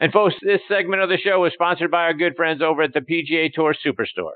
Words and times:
And 0.00 0.12
folks, 0.12 0.34
this 0.40 0.60
segment 0.66 1.02
of 1.02 1.10
the 1.10 1.18
show 1.18 1.44
is 1.44 1.52
sponsored 1.52 1.90
by 1.90 2.04
our 2.04 2.14
good 2.14 2.34
friends 2.34 2.62
over 2.62 2.80
at 2.82 2.94
the 2.94 3.00
PGA 3.00 3.52
Tour 3.52 3.74
Superstore. 3.84 4.32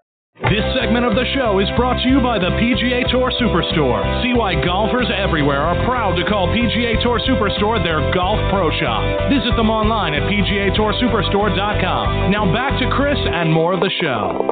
This 0.51 0.65
segment 0.77 1.07
of 1.07 1.15
the 1.15 1.25
show 1.33 1.59
is 1.59 1.71
brought 1.77 2.03
to 2.03 2.09
you 2.09 2.21
by 2.21 2.39
the 2.39 2.51
PGA 2.61 3.11
Tour 3.11 3.33
Superstore. 3.41 4.23
See 4.23 4.35
why 4.37 4.63
golfers 4.63 5.09
everywhere 5.09 5.63
are 5.63 5.83
proud 5.87 6.17
to 6.17 6.25
call 6.29 6.49
PGA 6.49 7.03
Tour 7.03 7.19
Superstore 7.21 7.83
their 7.83 8.13
golf 8.13 8.39
pro 8.51 8.71
shop. 8.79 9.31
Visit 9.31 9.57
them 9.57 9.71
online 9.71 10.13
at 10.13 10.29
PGATourSuperstore.com. 10.29 12.31
Now 12.31 12.45
back 12.53 12.79
to 12.81 12.91
Chris 12.95 13.17
and 13.17 13.51
more 13.51 13.73
of 13.73 13.81
the 13.81 13.91
show. 14.03 14.51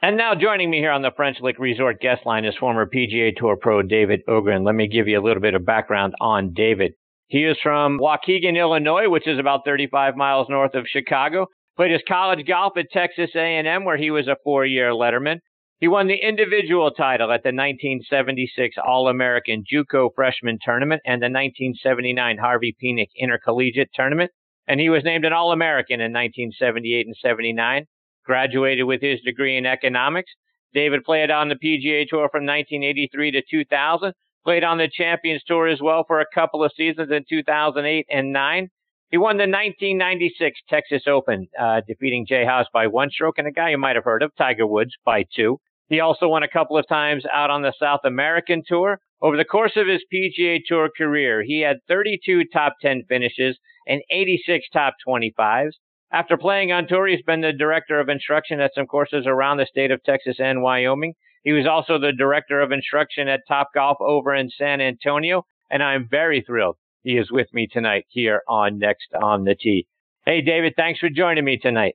And 0.00 0.16
now 0.16 0.36
joining 0.36 0.70
me 0.70 0.78
here 0.78 0.92
on 0.92 1.02
the 1.02 1.10
French 1.16 1.38
Lick 1.40 1.58
Resort 1.58 2.00
guest 2.00 2.24
line 2.24 2.44
is 2.44 2.54
former 2.60 2.86
PGA 2.86 3.34
Tour 3.34 3.56
pro 3.56 3.82
David 3.82 4.20
Ogrin. 4.28 4.64
Let 4.64 4.76
me 4.76 4.86
give 4.86 5.08
you 5.08 5.18
a 5.18 5.24
little 5.24 5.42
bit 5.42 5.54
of 5.54 5.66
background 5.66 6.14
on 6.20 6.52
David. 6.54 6.92
He 7.28 7.44
is 7.44 7.58
from 7.62 7.98
Waukegan, 7.98 8.56
Illinois, 8.56 9.10
which 9.10 9.26
is 9.26 9.38
about 9.38 9.64
35 9.66 10.16
miles 10.16 10.48
north 10.48 10.74
of 10.74 10.86
Chicago. 10.88 11.46
Played 11.76 11.92
his 11.92 12.02
college 12.08 12.46
golf 12.46 12.72
at 12.78 12.90
Texas 12.90 13.30
A&M, 13.34 13.84
where 13.84 13.98
he 13.98 14.10
was 14.10 14.26
a 14.26 14.36
four-year 14.42 14.92
letterman. 14.92 15.40
He 15.78 15.88
won 15.88 16.08
the 16.08 16.16
individual 16.16 16.90
title 16.90 17.30
at 17.30 17.42
the 17.42 17.50
1976 17.50 18.76
All-American 18.82 19.62
JUCO 19.70 20.08
Freshman 20.16 20.58
Tournament 20.64 21.02
and 21.04 21.20
the 21.20 21.26
1979 21.26 22.38
Harvey 22.38 22.74
Penick 22.82 23.10
Intercollegiate 23.14 23.90
Tournament. 23.94 24.30
And 24.66 24.80
he 24.80 24.88
was 24.88 25.04
named 25.04 25.26
an 25.26 25.34
All-American 25.34 26.00
in 26.00 26.12
1978 26.12 27.06
and 27.06 27.16
79. 27.22 27.84
Graduated 28.24 28.86
with 28.86 29.02
his 29.02 29.20
degree 29.20 29.56
in 29.56 29.66
economics. 29.66 30.32
David 30.72 31.04
played 31.04 31.30
on 31.30 31.48
the 31.48 31.56
PGA 31.56 32.08
Tour 32.08 32.28
from 32.30 32.46
1983 32.46 33.32
to 33.32 33.42
2000. 33.50 34.14
Played 34.48 34.64
on 34.64 34.78
the 34.78 34.88
Champions 34.88 35.42
Tour 35.46 35.68
as 35.68 35.82
well 35.82 36.04
for 36.06 36.20
a 36.20 36.34
couple 36.34 36.64
of 36.64 36.72
seasons 36.74 37.10
in 37.10 37.22
2008 37.28 38.06
and 38.08 38.32
9. 38.32 38.68
He 39.10 39.18
won 39.18 39.36
the 39.36 39.42
1996 39.42 40.60
Texas 40.70 41.02
Open, 41.06 41.48
uh, 41.60 41.82
defeating 41.86 42.24
Jay 42.26 42.46
Haas 42.46 42.66
by 42.72 42.86
one 42.86 43.10
stroke, 43.10 43.36
and 43.36 43.46
a 43.46 43.50
guy 43.50 43.68
you 43.68 43.76
might 43.76 43.96
have 43.96 44.06
heard 44.06 44.22
of, 44.22 44.34
Tiger 44.38 44.66
Woods, 44.66 44.92
by 45.04 45.26
two. 45.36 45.58
He 45.90 46.00
also 46.00 46.28
won 46.28 46.44
a 46.44 46.48
couple 46.48 46.78
of 46.78 46.88
times 46.88 47.26
out 47.30 47.50
on 47.50 47.60
the 47.60 47.74
South 47.78 48.00
American 48.04 48.62
Tour. 48.66 49.00
Over 49.20 49.36
the 49.36 49.44
course 49.44 49.72
of 49.76 49.86
his 49.86 50.00
PGA 50.10 50.60
Tour 50.66 50.88
career, 50.96 51.42
he 51.42 51.60
had 51.60 51.84
32 51.86 52.44
top 52.50 52.76
10 52.80 53.02
finishes 53.06 53.58
and 53.86 54.00
86 54.10 54.64
top 54.72 54.94
25s. 55.06 55.72
After 56.10 56.38
playing 56.38 56.72
on 56.72 56.88
tour, 56.88 57.06
he's 57.06 57.20
been 57.20 57.42
the 57.42 57.52
director 57.52 58.00
of 58.00 58.08
instruction 58.08 58.60
at 58.60 58.70
some 58.74 58.86
courses 58.86 59.26
around 59.26 59.58
the 59.58 59.66
state 59.66 59.90
of 59.90 60.02
Texas 60.04 60.36
and 60.40 60.62
Wyoming. 60.62 61.12
He 61.44 61.52
was 61.52 61.66
also 61.66 61.98
the 61.98 62.12
director 62.12 62.60
of 62.60 62.72
instruction 62.72 63.28
at 63.28 63.40
Top 63.46 63.68
Golf 63.74 63.98
over 64.00 64.34
in 64.34 64.50
San 64.50 64.80
Antonio, 64.80 65.44
and 65.70 65.82
I'm 65.82 66.08
very 66.10 66.42
thrilled 66.46 66.76
he 67.02 67.16
is 67.16 67.30
with 67.30 67.46
me 67.52 67.66
tonight 67.66 68.04
here 68.08 68.42
on 68.48 68.78
Next 68.78 69.08
on 69.20 69.44
the 69.44 69.54
Tee. 69.54 69.86
Hey, 70.26 70.42
David, 70.42 70.74
thanks 70.76 71.00
for 71.00 71.08
joining 71.08 71.44
me 71.44 71.56
tonight. 71.56 71.94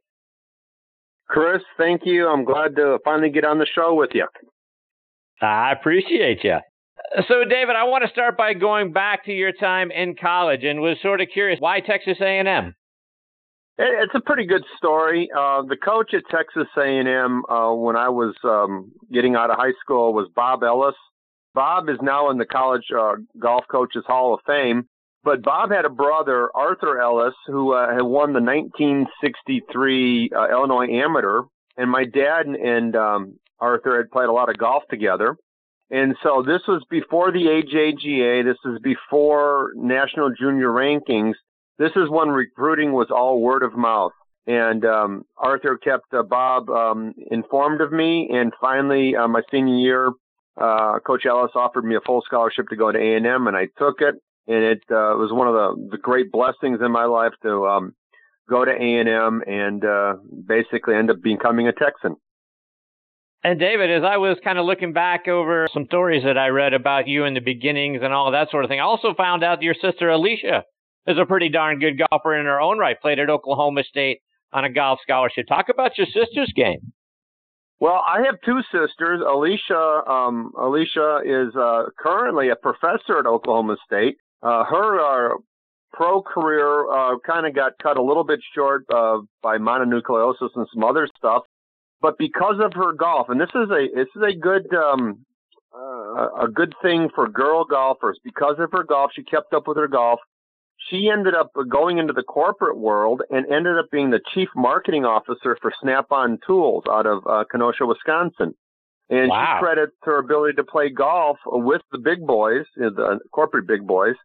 Chris, 1.27 1.61
thank 1.77 2.01
you. 2.05 2.27
I'm 2.27 2.45
glad 2.45 2.75
to 2.77 2.97
finally 3.05 3.29
get 3.29 3.45
on 3.45 3.59
the 3.59 3.67
show 3.75 3.93
with 3.93 4.11
you. 4.13 4.27
I 5.41 5.71
appreciate 5.71 6.43
you. 6.43 6.57
So, 7.27 7.43
David, 7.43 7.75
I 7.75 7.83
want 7.83 8.03
to 8.03 8.09
start 8.09 8.37
by 8.37 8.53
going 8.53 8.91
back 8.91 9.25
to 9.25 9.31
your 9.31 9.51
time 9.51 9.91
in 9.91 10.15
college, 10.15 10.63
and 10.63 10.79
was 10.79 10.97
sort 11.01 11.21
of 11.21 11.27
curious 11.31 11.59
why 11.59 11.79
Texas 11.79 12.17
A&M. 12.19 12.73
It's 13.77 14.13
a 14.13 14.21
pretty 14.21 14.45
good 14.45 14.63
story. 14.77 15.29
Uh, 15.35 15.63
the 15.63 15.77
coach 15.77 16.13
at 16.13 16.23
Texas 16.29 16.67
A&M 16.77 17.43
uh, 17.49 17.73
when 17.73 17.95
I 17.95 18.09
was 18.09 18.35
um, 18.43 18.91
getting 19.11 19.35
out 19.35 19.49
of 19.49 19.57
high 19.57 19.73
school 19.81 20.13
was 20.13 20.29
Bob 20.35 20.63
Ellis. 20.63 20.95
Bob 21.55 21.89
is 21.89 21.97
now 22.01 22.29
in 22.29 22.37
the 22.37 22.45
College 22.45 22.85
uh, 22.95 23.13
Golf 23.39 23.65
Coaches 23.69 24.03
Hall 24.05 24.33
of 24.35 24.41
Fame, 24.45 24.87
but 25.23 25.41
Bob 25.41 25.71
had 25.71 25.85
a 25.85 25.89
brother, 25.89 26.49
Arthur 26.55 26.99
Ellis, 26.99 27.33
who 27.47 27.73
uh, 27.73 27.93
had 27.93 28.03
won 28.03 28.33
the 28.33 28.41
1963 28.41 30.29
uh, 30.35 30.49
Illinois 30.49 30.87
Amateur, 30.87 31.41
and 31.75 31.89
my 31.89 32.05
dad 32.05 32.45
and, 32.45 32.55
and 32.55 32.95
um, 32.95 33.39
Arthur 33.59 33.97
had 33.97 34.11
played 34.11 34.29
a 34.29 34.33
lot 34.33 34.49
of 34.49 34.57
golf 34.57 34.83
together. 34.89 35.35
And 35.89 36.15
so 36.23 36.43
this 36.45 36.61
was 36.67 36.83
before 36.89 37.31
the 37.31 37.45
AJGA. 37.45 38.43
This 38.43 38.57
is 38.71 38.79
before 38.81 39.71
national 39.75 40.31
junior 40.31 40.69
rankings. 40.69 41.33
This 41.77 41.91
is 41.95 42.09
when 42.09 42.29
recruiting 42.29 42.93
was 42.93 43.07
all 43.09 43.41
word 43.41 43.63
of 43.63 43.75
mouth. 43.75 44.11
And 44.45 44.83
um, 44.85 45.23
Arthur 45.37 45.77
kept 45.77 46.13
uh, 46.13 46.23
Bob 46.23 46.69
um, 46.69 47.13
informed 47.31 47.81
of 47.81 47.91
me. 47.91 48.29
And 48.31 48.51
finally, 48.59 49.15
uh, 49.15 49.27
my 49.27 49.41
senior 49.49 49.75
year, 49.75 50.11
uh, 50.59 50.99
Coach 50.99 51.25
Ellis 51.25 51.51
offered 51.55 51.85
me 51.85 51.95
a 51.95 52.01
full 52.01 52.21
scholarship 52.25 52.67
to 52.69 52.75
go 52.75 52.91
to 52.91 52.99
A&M, 52.99 53.47
and 53.47 53.55
I 53.57 53.67
took 53.77 54.01
it 54.01 54.15
and 54.47 54.63
it 54.63 54.83
uh, 54.91 55.15
was 55.15 55.31
one 55.31 55.47
of 55.47 55.53
the, 55.53 55.91
the 55.91 55.97
great 55.97 56.31
blessings 56.31 56.79
in 56.83 56.91
my 56.91 57.05
life 57.05 57.33
to 57.43 57.65
um, 57.65 57.95
go 58.49 58.65
to 58.65 58.71
A&M 58.71 59.41
and 59.47 59.85
uh, 59.85 60.15
basically 60.45 60.95
end 60.95 61.09
up 61.09 61.21
becoming 61.21 61.67
a 61.67 61.73
Texan. 61.73 62.15
And 63.45 63.59
David, 63.59 63.91
as 63.91 64.03
I 64.03 64.17
was 64.17 64.37
kind 64.43 64.57
of 64.57 64.65
looking 64.65 64.93
back 64.93 65.27
over 65.27 65.67
some 65.73 65.85
stories 65.85 66.23
that 66.23 66.37
I 66.37 66.47
read 66.47 66.73
about 66.73 67.07
you 67.07 67.25
in 67.25 67.33
the 67.33 67.41
beginnings 67.41 67.99
and 68.01 68.13
all 68.13 68.31
that 68.31 68.49
sort 68.51 68.63
of 68.63 68.69
thing, 68.69 68.79
I 68.79 68.83
also 68.83 69.13
found 69.15 69.43
out 69.43 69.61
your 69.61 69.73
sister 69.73 70.09
Alicia 70.09 70.63
is 71.07 71.17
a 71.17 71.25
pretty 71.25 71.49
darn 71.49 71.79
good 71.79 71.99
golfer 72.09 72.35
in 72.35 72.45
her 72.45 72.59
own 72.59 72.77
right. 72.77 72.99
Played 72.99 73.19
at 73.19 73.29
Oklahoma 73.29 73.83
State 73.83 74.21
on 74.51 74.65
a 74.65 74.69
golf 74.69 74.99
scholarship. 75.01 75.47
Talk 75.47 75.69
about 75.69 75.97
your 75.97 76.07
sister's 76.07 76.51
game. 76.55 76.93
Well, 77.79 78.01
I 78.07 78.21
have 78.25 78.35
two 78.45 78.61
sisters. 78.71 79.21
Alicia, 79.27 80.01
um, 80.07 80.53
Alicia 80.57 81.19
is 81.25 81.53
uh, 81.55 81.85
currently 81.99 82.49
a 82.49 82.55
professor 82.55 83.19
at 83.19 83.25
Oklahoma 83.25 83.75
State. 83.85 84.17
Uh, 84.41 84.63
her 84.63 85.33
uh, 85.33 85.37
pro 85.91 86.21
career 86.21 86.89
uh, 86.89 87.17
kind 87.25 87.45
of 87.45 87.53
got 87.53 87.73
cut 87.81 87.97
a 87.97 88.01
little 88.01 88.23
bit 88.23 88.39
short 88.55 88.85
uh, 88.93 89.19
by 89.41 89.57
mononucleosis 89.57 90.49
and 90.55 90.67
some 90.73 90.83
other 90.83 91.07
stuff, 91.17 91.43
but 92.01 92.17
because 92.17 92.55
of 92.63 92.73
her 92.73 92.93
golf, 92.93 93.29
and 93.29 93.39
this 93.39 93.49
is 93.55 93.69
a 93.69 93.87
this 93.95 94.07
is 94.15 94.21
a 94.21 94.33
good 94.33 94.73
um, 94.73 95.25
uh, 95.73 96.43
a 96.43 96.47
good 96.53 96.73
thing 96.81 97.09
for 97.15 97.27
girl 97.27 97.63
golfers. 97.65 98.19
Because 98.23 98.55
of 98.59 98.71
her 98.71 98.83
golf, 98.83 99.11
she 99.15 99.23
kept 99.23 99.53
up 99.53 99.67
with 99.67 99.77
her 99.77 99.87
golf. 99.87 100.19
She 100.89 101.09
ended 101.11 101.33
up 101.33 101.51
going 101.69 101.97
into 101.97 102.13
the 102.13 102.23
corporate 102.23 102.77
world 102.77 103.21
and 103.29 103.45
ended 103.51 103.77
up 103.77 103.89
being 103.91 104.09
the 104.09 104.19
chief 104.33 104.49
marketing 104.55 105.05
officer 105.05 105.57
for 105.61 105.71
Snap-on 105.81 106.39
Tools 106.45 106.83
out 106.89 107.05
of 107.05 107.25
uh, 107.25 107.45
Kenosha, 107.49 107.85
Wisconsin. 107.85 108.53
And 109.09 109.29
wow. 109.29 109.57
she 109.57 109.63
credits 109.63 109.93
her 110.03 110.19
ability 110.19 110.55
to 110.55 110.63
play 110.63 110.89
golf 110.89 111.37
with 111.45 111.81
the 111.91 111.99
big 111.99 112.25
boys, 112.25 112.65
the 112.75 113.19
corporate 113.31 113.67
big 113.67 113.85
boys, 113.85 114.15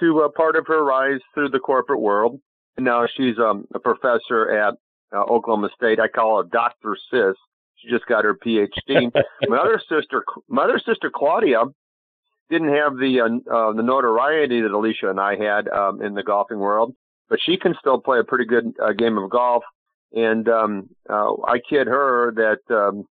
to 0.00 0.20
a 0.20 0.30
part 0.30 0.56
of 0.56 0.66
her 0.66 0.84
rise 0.84 1.20
through 1.34 1.50
the 1.50 1.58
corporate 1.58 2.00
world. 2.00 2.40
And 2.76 2.84
now 2.84 3.06
she's 3.16 3.38
um, 3.38 3.66
a 3.74 3.78
professor 3.78 4.50
at 4.50 4.74
uh, 5.12 5.22
Oklahoma 5.22 5.70
State. 5.74 5.98
I 6.00 6.08
call 6.08 6.42
her 6.42 6.48
Dr. 6.48 6.96
Sis. 7.10 7.34
She 7.76 7.90
just 7.90 8.06
got 8.06 8.24
her 8.24 8.34
PhD. 8.34 9.12
my 9.48 9.56
other 9.56 9.80
sister, 9.88 10.24
my 10.48 10.64
other 10.64 10.80
sister 10.84 11.10
Claudia, 11.14 11.64
didn't 12.50 12.74
have 12.74 12.96
the 12.96 13.20
uh, 13.20 13.54
uh, 13.54 13.72
the 13.72 13.82
notoriety 13.82 14.60
that 14.62 14.70
Alicia 14.70 15.10
and 15.10 15.20
I 15.20 15.36
had 15.36 15.68
um, 15.68 16.02
in 16.02 16.14
the 16.14 16.22
golfing 16.22 16.58
world, 16.58 16.94
but 17.28 17.38
she 17.44 17.56
can 17.56 17.74
still 17.78 18.00
play 18.00 18.18
a 18.18 18.24
pretty 18.24 18.44
good 18.44 18.74
uh, 18.82 18.92
game 18.92 19.18
of 19.18 19.30
golf. 19.30 19.62
And 20.12 20.48
um, 20.48 20.88
uh, 21.08 21.34
I 21.46 21.58
kid 21.68 21.86
her 21.86 22.32
that 22.36 22.74
um, 22.74 23.04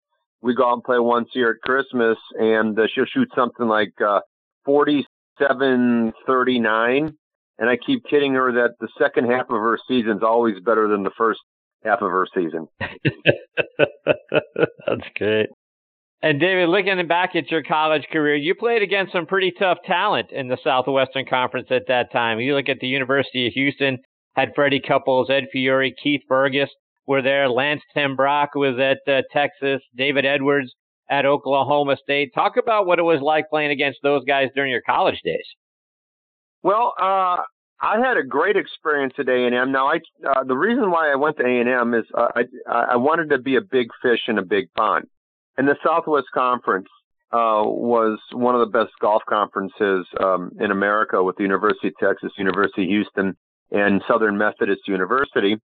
we 0.41 0.55
go 0.55 0.69
out 0.69 0.75
and 0.75 0.84
play 0.84 0.99
once 0.99 1.28
a 1.34 1.39
year 1.39 1.50
at 1.50 1.61
Christmas, 1.62 2.17
and 2.39 2.78
uh, 2.78 2.83
she'll 2.94 3.06
shoot 3.06 3.28
something 3.34 3.67
like 3.67 3.93
uh, 4.00 4.21
40 4.65 5.05
739. 5.39 7.17
And 7.59 7.71
I 7.71 7.77
keep 7.77 8.05
kidding 8.09 8.34
her 8.34 8.53
that 8.53 8.75
the 8.81 8.89
second 8.99 9.31
half 9.31 9.47
of 9.49 9.56
her 9.56 9.78
season 9.89 10.17
is 10.19 10.23
always 10.23 10.61
better 10.61 10.89
than 10.89 11.05
the 11.05 11.12
first 11.17 11.41
half 11.84 12.03
of 12.03 12.11
her 12.11 12.27
season. 12.34 12.67
That's 14.87 15.09
great. 15.17 15.49
And 16.23 16.41
David, 16.41 16.71
looking 16.71 17.07
back 17.07 17.37
at 17.37 17.51
your 17.51 17.63
college 17.63 18.07
career, 18.11 18.35
you 18.35 18.55
played 18.55 18.83
against 18.83 19.13
some 19.13 19.27
pretty 19.27 19.53
tough 19.59 19.79
talent 19.85 20.31
in 20.31 20.49
the 20.49 20.57
Southwestern 20.65 21.27
Conference 21.27 21.69
at 21.71 21.89
that 21.89 22.11
time. 22.13 22.41
You 22.41 22.57
look 22.57 22.69
at 22.69 22.79
the 22.81 22.87
University 22.87 23.47
of 23.47 23.53
Houston, 23.53 23.99
had 24.35 24.55
Freddie 24.55 24.81
Couples, 24.81 25.29
Ed 25.29 25.44
Fiori, 25.53 25.94
Keith 26.03 26.23
Burgess 26.29 26.71
were 27.06 27.21
there. 27.21 27.49
Lance 27.49 27.83
Ten 27.93 28.17
Broeck 28.17 28.49
was 28.55 28.79
at 28.79 29.12
uh, 29.12 29.23
Texas. 29.33 29.83
David 29.94 30.25
Edwards 30.25 30.73
at 31.11 31.27
Oklahoma 31.27 31.97
State. 32.03 32.33
Talk 32.35 32.56
about 32.56 32.87
what 32.87 32.99
it 32.99 33.03
was 33.03 33.21
like 33.21 33.50
playing 33.50 33.71
against 33.71 33.99
those 34.03 34.25
guys 34.25 34.49
during 34.55 34.71
your 34.71 34.83
college 34.83 35.21
days. 35.23 35.47
Well, 36.62 36.94
uh, 36.99 37.43
I 37.81 37.99
had 38.03 38.17
a 38.17 38.23
great 38.23 38.56
experience 38.56 39.12
at 39.19 39.29
A 39.29 39.47
and 39.47 39.55
M. 39.55 39.73
Now, 39.73 39.88
I 39.88 39.97
uh, 40.27 40.44
the 40.44 40.56
reason 40.56 40.91
why 40.91 41.12
I 41.12 41.17
went 41.17 41.37
to 41.37 41.44
A 41.44 41.61
and 41.61 41.69
M 41.69 41.94
is 41.94 42.06
uh, 42.17 42.29
I 42.35 42.44
I 42.67 42.97
wanted 42.97 43.31
to 43.31 43.38
be 43.38 43.56
a 43.56 43.61
big 43.61 43.88
fish 44.00 44.21
in 44.29 44.38
a 44.38 44.44
big 44.44 44.73
pond, 44.75 45.06
and 45.56 45.69
the 45.69 45.77
Southwest 45.85 46.27
Conference 46.35 46.89
uh, 47.33 47.62
was 47.65 48.19
one 48.33 48.55
of 48.55 48.61
the 48.61 48.79
best 48.79 48.93
golf 49.01 49.23
conferences 49.29 50.06
um, 50.23 50.53
in 50.61 50.71
America 50.71 51.23
with 51.23 51.37
the 51.37 51.43
University 51.43 51.89
of 51.89 51.95
Texas, 52.01 52.33
University 52.39 52.85
of 52.85 52.89
Houston, 52.89 53.37
and 53.71 54.03
Southern 54.09 54.39
Methodist 54.39 54.83
University. 54.87 55.56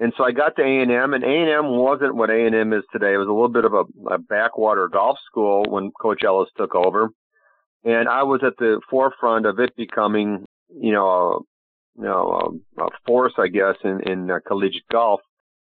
And 0.00 0.12
so 0.16 0.22
I 0.22 0.30
got 0.30 0.54
to 0.56 0.62
A&M, 0.62 1.12
and 1.14 1.24
A&M 1.24 1.76
wasn't 1.76 2.14
what 2.14 2.30
A&M 2.30 2.72
is 2.72 2.84
today. 2.92 3.14
It 3.14 3.18
was 3.18 3.26
a 3.26 3.32
little 3.32 3.48
bit 3.48 3.64
of 3.64 3.72
a, 3.72 4.14
a 4.14 4.18
backwater 4.18 4.88
golf 4.88 5.18
school 5.28 5.64
when 5.68 5.90
Coach 5.90 6.22
Ellis 6.24 6.50
took 6.56 6.76
over. 6.76 7.08
And 7.84 8.08
I 8.08 8.22
was 8.22 8.40
at 8.46 8.56
the 8.58 8.80
forefront 8.88 9.46
of 9.46 9.58
it 9.58 9.74
becoming, 9.76 10.44
you 10.68 10.92
know, 10.92 11.42
you 11.96 12.04
know 12.04 12.60
a, 12.78 12.82
a 12.84 12.88
force, 13.06 13.32
I 13.38 13.48
guess, 13.48 13.74
in 13.82 14.00
in 14.08 14.30
uh, 14.30 14.38
collegiate 14.46 14.86
golf. 14.90 15.20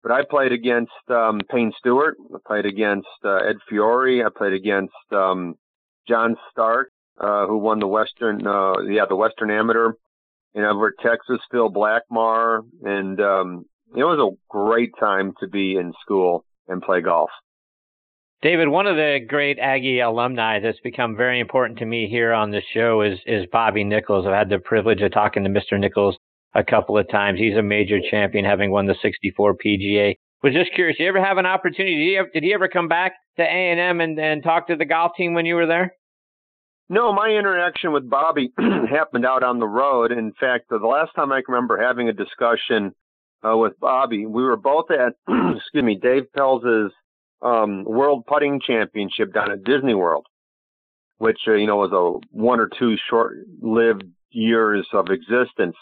But 0.02 0.12
I 0.14 0.22
played 0.30 0.52
against 0.52 0.92
um, 1.10 1.42
Payne 1.50 1.74
Stewart. 1.78 2.18
I 2.34 2.38
played 2.46 2.66
against 2.66 3.08
uh, 3.24 3.36
Ed 3.38 3.58
Fiori. 3.68 4.24
I 4.24 4.30
played 4.36 4.54
against 4.54 4.94
um, 5.12 5.56
John 6.08 6.38
Stark, 6.52 6.90
uh, 7.20 7.48
who 7.48 7.58
won 7.58 7.80
the 7.80 7.88
Western, 7.88 8.46
uh, 8.48 8.80
yeah, 8.82 9.06
the 9.08 9.16
Western 9.16 9.52
Amateur 9.52 9.92
in 10.54 10.64
Everett, 10.64 10.96
Texas. 11.02 11.40
Phil 11.52 11.72
Blackmar, 11.72 12.62
and 12.84 13.20
um, 13.20 13.66
it 13.96 14.04
was 14.04 14.20
a 14.20 14.36
great 14.50 14.92
time 15.00 15.34
to 15.40 15.48
be 15.48 15.76
in 15.76 15.94
school 16.02 16.46
and 16.68 16.82
play 16.82 17.02
golf. 17.02 17.30
David, 18.42 18.70
one 18.70 18.88
of 18.88 18.96
the 18.96 19.20
great 19.28 19.60
Aggie 19.60 20.00
alumni 20.00 20.62
that's 20.62 20.80
become 20.80 21.18
very 21.18 21.42
important 21.42 21.80
to 21.80 21.86
me 21.86 22.08
here 22.08 22.32
on 22.32 22.52
the 22.52 22.62
show 22.74 23.02
is 23.02 23.20
is 23.26 23.46
Bobby 23.52 23.84
Nichols. 23.84 24.26
I've 24.26 24.34
had 24.34 24.50
the 24.50 24.60
privilege 24.60 25.02
of 25.02 25.12
talking 25.12 25.44
to 25.44 25.50
Mr. 25.50 25.78
Nichols 25.78 26.18
a 26.54 26.64
couple 26.64 26.98
of 26.98 27.10
times. 27.10 27.40
He's 27.40 27.58
a 27.58 27.62
major 27.62 28.00
champion, 28.10 28.46
having 28.46 28.72
won 28.72 28.86
the 28.86 28.96
64 29.02 29.56
PGA. 29.56 30.16
Was 30.42 30.54
just 30.54 30.74
curious. 30.74 30.98
Did 30.98 31.04
you 31.04 31.10
ever 31.10 31.24
have 31.24 31.38
an 31.38 31.46
opportunity? 31.46 31.96
Did 31.96 32.10
he 32.10 32.18
ever, 32.18 32.30
did 32.34 32.44
he 32.44 32.54
ever 32.54 32.68
come 32.70 32.88
back 32.88 33.14
to 33.38 33.44
A 33.44 33.46
and 33.46 33.80
M 33.80 34.00
and 34.00 34.44
talk 34.44 34.68
to 34.68 34.76
the 34.76 34.86
golf 34.86 35.12
team 35.18 35.34
when 35.34 35.46
you 35.46 35.56
were 35.56 35.68
there? 35.68 35.94
No, 36.90 37.14
my 37.14 37.30
interaction 37.30 37.92
with 37.92 38.10
Bobby 38.10 38.52
happened 38.90 39.26
out 39.26 39.44
on 39.44 39.60
the 39.60 39.68
road. 39.68 40.12
In 40.12 40.34
fact, 40.40 40.70
the 40.70 40.78
last 40.78 41.12
time 41.16 41.32
I 41.32 41.42
can 41.42 41.54
remember 41.54 41.78
having 41.78 42.10
a 42.10 42.14
discussion 42.14 42.96
uh, 43.48 43.56
with 43.56 43.80
Bobby, 43.80 44.26
we 44.26 44.44
were 44.44 44.58
both 44.58 44.90
at 44.90 45.14
excuse 45.56 45.84
me 45.84 46.00
Dave 46.02 46.32
Pelz's 46.36 46.92
um, 47.42 47.84
World 47.84 48.26
Putting 48.26 48.60
Championship 48.66 49.34
down 49.34 49.52
at 49.52 49.64
Disney 49.64 49.94
World, 49.94 50.26
which 51.20 51.40
uh, 51.48 51.54
you 51.54 51.68
know 51.68 51.78
was 51.78 51.92
a 51.92 52.28
one 52.36 52.60
or 52.60 52.70
two 52.80 52.96
short-lived 53.10 54.04
years 54.32 54.88
of 54.94 55.08
existence. 55.10 55.76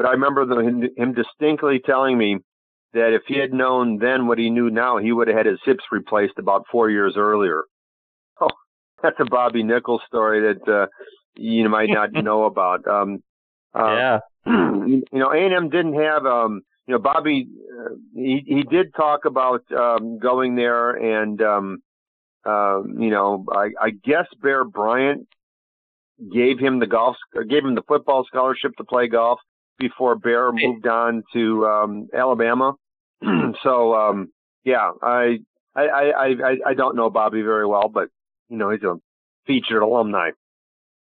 But 0.00 0.08
I 0.08 0.12
remember 0.12 0.46
the, 0.46 0.88
him 0.96 1.12
distinctly 1.12 1.78
telling 1.84 2.16
me 2.16 2.38
that 2.94 3.12
if 3.12 3.20
he 3.28 3.38
had 3.38 3.52
known 3.52 3.98
then 3.98 4.26
what 4.26 4.38
he 4.38 4.48
knew 4.48 4.70
now, 4.70 4.96
he 4.96 5.12
would 5.12 5.28
have 5.28 5.36
had 5.36 5.44
his 5.44 5.58
hips 5.62 5.84
replaced 5.92 6.38
about 6.38 6.64
four 6.72 6.88
years 6.88 7.14
earlier. 7.18 7.64
Oh, 8.40 8.48
that's 9.02 9.20
a 9.20 9.26
Bobby 9.26 9.62
Nichols 9.62 10.00
story 10.06 10.54
that 10.54 10.72
uh, 10.72 10.86
you 11.34 11.68
might 11.68 11.90
not 11.90 12.12
know 12.14 12.44
about. 12.44 12.88
Um, 12.88 13.22
uh, 13.78 13.94
yeah. 13.94 14.18
You 14.46 15.04
know, 15.12 15.30
A&M 15.30 15.68
didn't 15.68 16.00
have 16.00 16.24
um, 16.24 16.62
you 16.86 16.94
know, 16.94 16.98
Bobby, 16.98 17.46
uh, 17.78 17.94
he 18.14 18.42
he 18.46 18.62
did 18.62 18.94
talk 18.94 19.26
about 19.26 19.62
um, 19.70 20.18
going 20.18 20.56
there, 20.56 20.92
and 20.92 21.42
um, 21.42 21.82
uh, 22.46 22.80
you 22.82 23.10
know, 23.10 23.44
I, 23.52 23.68
I 23.78 23.90
guess 23.90 24.26
Bear 24.42 24.64
Bryant 24.64 25.28
gave 26.32 26.58
him 26.58 26.80
the 26.80 26.86
golf, 26.86 27.16
gave 27.34 27.64
him 27.64 27.74
the 27.74 27.84
football 27.86 28.24
scholarship 28.24 28.72
to 28.78 28.84
play 28.84 29.06
golf 29.06 29.40
before 29.80 30.14
Bear 30.14 30.52
moved 30.52 30.86
on 30.86 31.24
to 31.32 31.66
um, 31.66 32.08
Alabama. 32.14 32.74
so 33.64 33.94
um, 33.94 34.28
yeah, 34.64 34.90
I, 35.02 35.38
I 35.74 35.82
I 35.82 36.26
I 36.26 36.56
I 36.68 36.74
don't 36.74 36.94
know 36.94 37.10
Bobby 37.10 37.42
very 37.42 37.66
well, 37.66 37.88
but 37.88 38.08
you 38.48 38.56
know, 38.56 38.70
he's 38.70 38.82
a 38.82 38.96
featured 39.46 39.82
alumni. 39.82 40.30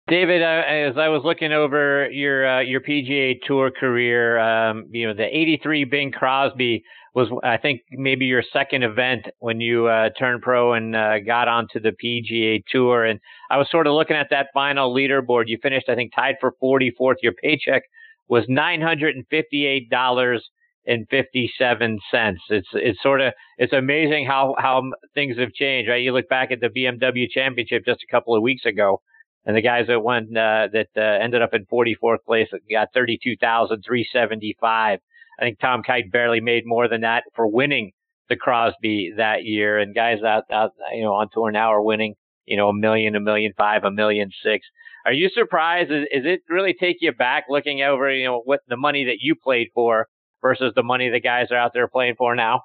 David, 0.08 0.42
uh, 0.42 0.62
as 0.68 0.96
I 0.98 1.08
was 1.08 1.22
looking 1.24 1.52
over 1.52 2.08
your 2.10 2.58
uh, 2.58 2.60
your 2.60 2.80
PGA 2.80 3.36
Tour 3.46 3.70
career, 3.70 4.38
um, 4.38 4.86
you 4.90 5.06
know 5.06 5.14
the 5.14 5.24
'83 5.24 5.84
Bing 5.84 6.12
Crosby 6.12 6.84
was, 7.16 7.28
I 7.42 7.56
think, 7.56 7.80
maybe 7.90 8.26
your 8.26 8.42
second 8.52 8.82
event 8.82 9.26
when 9.38 9.58
you 9.58 9.86
uh, 9.86 10.10
turned 10.18 10.42
pro 10.42 10.74
and 10.74 10.94
uh, 10.94 11.18
got 11.20 11.48
onto 11.48 11.80
the 11.80 11.92
PGA 11.92 12.62
Tour. 12.70 13.06
And 13.06 13.18
I 13.48 13.56
was 13.56 13.68
sort 13.70 13.86
of 13.86 13.94
looking 13.94 14.16
at 14.16 14.26
that 14.30 14.48
final 14.52 14.94
leaderboard. 14.94 15.44
You 15.46 15.56
finished, 15.62 15.88
I 15.88 15.94
think, 15.94 16.12
tied 16.14 16.34
for 16.42 16.52
44th. 16.62 17.14
Your 17.22 17.32
paycheck 17.32 17.84
was 18.28 18.44
nine 18.48 18.80
hundred 18.80 19.16
and 19.16 19.26
fifty-eight 19.30 19.90
dollars 19.90 20.48
and 20.86 21.06
fifty-seven 21.10 21.98
cents. 22.10 22.40
It's 22.48 22.68
it's 22.72 23.02
sort 23.02 23.20
of 23.20 23.32
it's 23.58 23.72
amazing 23.72 24.26
how 24.26 24.54
how 24.58 24.82
things 25.14 25.38
have 25.38 25.52
changed, 25.52 25.88
right? 25.88 26.02
You 26.02 26.12
look 26.12 26.28
back 26.28 26.50
at 26.50 26.60
the 26.60 26.68
BMW 26.68 27.28
Championship 27.28 27.84
just 27.84 28.02
a 28.02 28.10
couple 28.10 28.34
of 28.34 28.42
weeks 28.42 28.64
ago 28.64 29.00
and 29.46 29.56
the 29.56 29.62
guys 29.62 29.86
that 29.86 30.00
won 30.00 30.36
uh, 30.36 30.66
that 30.72 30.88
uh, 30.96 31.00
ended 31.00 31.40
up 31.40 31.54
in 31.54 31.64
44th 31.66 32.24
place 32.26 32.48
got 32.70 32.88
thirty 32.92 33.18
two 33.22 33.36
thousand 33.36 33.82
three 33.86 34.06
seventy 34.12 34.56
five. 34.60 34.98
I 35.38 35.44
think 35.44 35.60
Tom 35.60 35.82
Kite 35.82 36.10
barely 36.10 36.40
made 36.40 36.64
more 36.66 36.88
than 36.88 37.02
that 37.02 37.24
for 37.34 37.46
winning 37.46 37.92
the 38.28 38.36
Crosby 38.36 39.12
that 39.16 39.44
year, 39.44 39.78
and 39.78 39.94
guys 39.94 40.22
out, 40.22 40.44
out 40.50 40.72
you 40.92 41.02
know 41.02 41.14
on 41.14 41.28
tour 41.32 41.52
now 41.52 41.72
are 41.72 41.82
winning 41.82 42.14
you 42.44 42.56
know 42.56 42.68
a 42.68 42.74
million, 42.74 43.14
a 43.14 43.20
million 43.20 43.52
five, 43.56 43.84
a 43.84 43.90
million 43.90 44.30
six. 44.42 44.66
Are 45.06 45.12
you 45.12 45.28
surprised? 45.28 45.92
Is, 45.92 46.02
is 46.10 46.24
it 46.26 46.40
really 46.48 46.74
take 46.74 46.96
you 47.00 47.12
back 47.12 47.44
looking 47.48 47.80
over 47.80 48.12
you 48.12 48.26
know 48.26 48.42
what 48.44 48.60
the 48.66 48.76
money 48.76 49.04
that 49.04 49.18
you 49.20 49.36
played 49.36 49.68
for 49.72 50.08
versus 50.42 50.72
the 50.74 50.82
money 50.82 51.08
the 51.10 51.20
guys 51.20 51.46
are 51.52 51.56
out 51.56 51.70
there 51.72 51.86
playing 51.86 52.16
for 52.18 52.34
now? 52.34 52.62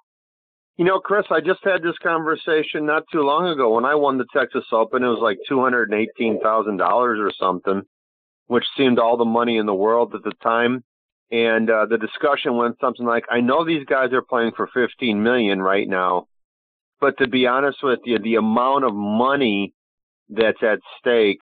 You 0.76 0.86
know, 0.86 1.00
Chris, 1.00 1.26
I 1.30 1.42
just 1.42 1.60
had 1.64 1.84
this 1.84 1.98
conversation 2.02 2.88
not 2.88 3.04
too 3.14 3.22
long 3.22 3.48
ago 3.48 3.76
when 3.76 3.86
I 3.86 3.94
won 3.94 4.18
the 4.18 4.26
Texas 4.36 4.64
Open. 4.72 5.04
It 5.04 5.08
was 5.08 5.20
like 5.22 5.38
two 5.48 5.62
hundred 5.62 5.92
and 5.92 6.02
eighteen 6.02 6.42
thousand 6.42 6.78
dollars 6.78 7.20
or 7.22 7.32
something, 7.40 7.84
which 8.48 8.66
seemed 8.76 8.98
all 8.98 9.18
the 9.18 9.26
money 9.26 9.58
in 9.58 9.68
the 9.68 9.76
world 9.76 10.16
at 10.16 10.24
the 10.24 10.34
time. 10.42 10.84
And 11.32 11.70
uh, 11.70 11.86
the 11.86 12.00
discussion 12.00 12.58
went 12.58 12.78
something 12.82 13.06
like, 13.06 13.26
"I 13.30 13.42
know 13.42 13.64
these 13.64 13.86
guys 13.86 14.14
are 14.14 14.24
playing 14.24 14.54
for 14.58 14.68
fifteen 14.74 15.22
million 15.22 15.62
right 15.62 15.88
now, 15.88 16.26
but 17.00 17.20
to 17.20 17.28
be 17.28 17.46
honest 17.46 17.78
with 17.84 18.00
you, 18.06 18.18
the 18.18 18.36
amount 18.36 18.86
of 18.86 18.96
money 18.96 19.76
that's 20.30 20.64
at 20.64 20.80
stake 21.00 21.41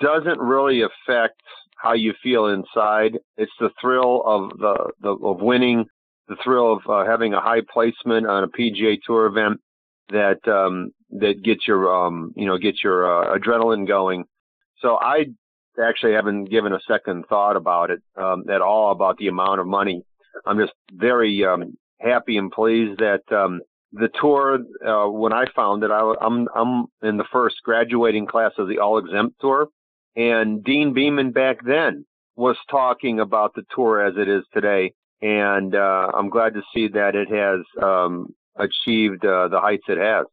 doesn't 0.00 0.38
really 0.38 0.82
affect 0.82 1.40
how 1.76 1.94
you 1.94 2.12
feel 2.22 2.46
inside. 2.46 3.18
It's 3.36 3.52
the 3.58 3.70
thrill 3.80 4.22
of 4.24 4.50
the, 4.58 4.90
the 5.00 5.10
of 5.10 5.40
winning, 5.40 5.86
the 6.28 6.36
thrill 6.42 6.74
of 6.74 6.80
uh, 6.88 7.10
having 7.10 7.34
a 7.34 7.40
high 7.40 7.62
placement 7.72 8.26
on 8.26 8.44
a 8.44 8.48
PGA 8.48 8.98
Tour 9.04 9.26
event 9.26 9.60
that 10.10 10.46
um, 10.48 10.90
that 11.10 11.42
gets 11.42 11.66
your 11.66 12.06
um, 12.06 12.32
you 12.36 12.46
know 12.46 12.58
gets 12.58 12.82
your 12.84 13.06
uh, 13.06 13.38
adrenaline 13.38 13.86
going. 13.86 14.24
So 14.80 14.98
I 15.00 15.26
actually 15.82 16.12
haven't 16.12 16.50
given 16.50 16.72
a 16.72 16.80
second 16.86 17.24
thought 17.28 17.56
about 17.56 17.90
it 17.90 18.00
um, 18.16 18.44
at 18.50 18.60
all 18.60 18.92
about 18.92 19.16
the 19.18 19.28
amount 19.28 19.60
of 19.60 19.66
money. 19.66 20.02
I'm 20.46 20.58
just 20.58 20.72
very 20.92 21.44
um, 21.44 21.76
happy 22.00 22.36
and 22.36 22.50
pleased 22.50 23.00
that 23.00 23.22
um, 23.32 23.60
the 23.92 24.08
tour. 24.20 24.58
Uh, 24.86 25.10
when 25.10 25.32
I 25.32 25.44
found 25.54 25.82
it, 25.82 25.90
I, 25.90 26.14
I'm 26.20 26.48
I'm 26.54 26.86
in 27.02 27.16
the 27.16 27.24
first 27.32 27.56
graduating 27.64 28.26
class 28.26 28.52
of 28.58 28.68
the 28.68 28.78
all 28.78 28.98
exempt 28.98 29.36
tour, 29.40 29.68
and 30.16 30.64
Deane 30.64 30.92
Beman 30.94 31.32
back 31.32 31.58
then 31.64 32.04
was 32.36 32.56
talking 32.70 33.20
about 33.20 33.54
the 33.54 33.62
tour 33.74 34.04
as 34.04 34.14
it 34.16 34.28
is 34.28 34.44
today 34.52 34.92
and 35.22 35.74
uh, 35.74 36.10
I'm 36.14 36.30
glad 36.30 36.54
to 36.54 36.62
see 36.74 36.88
that 36.88 37.14
it 37.14 37.28
has 37.28 37.60
um, 37.82 38.34
achieved 38.56 39.24
uh, 39.24 39.48
the 39.48 39.60
heights 39.60 39.84
it 39.88 39.98
has. 39.98 40.26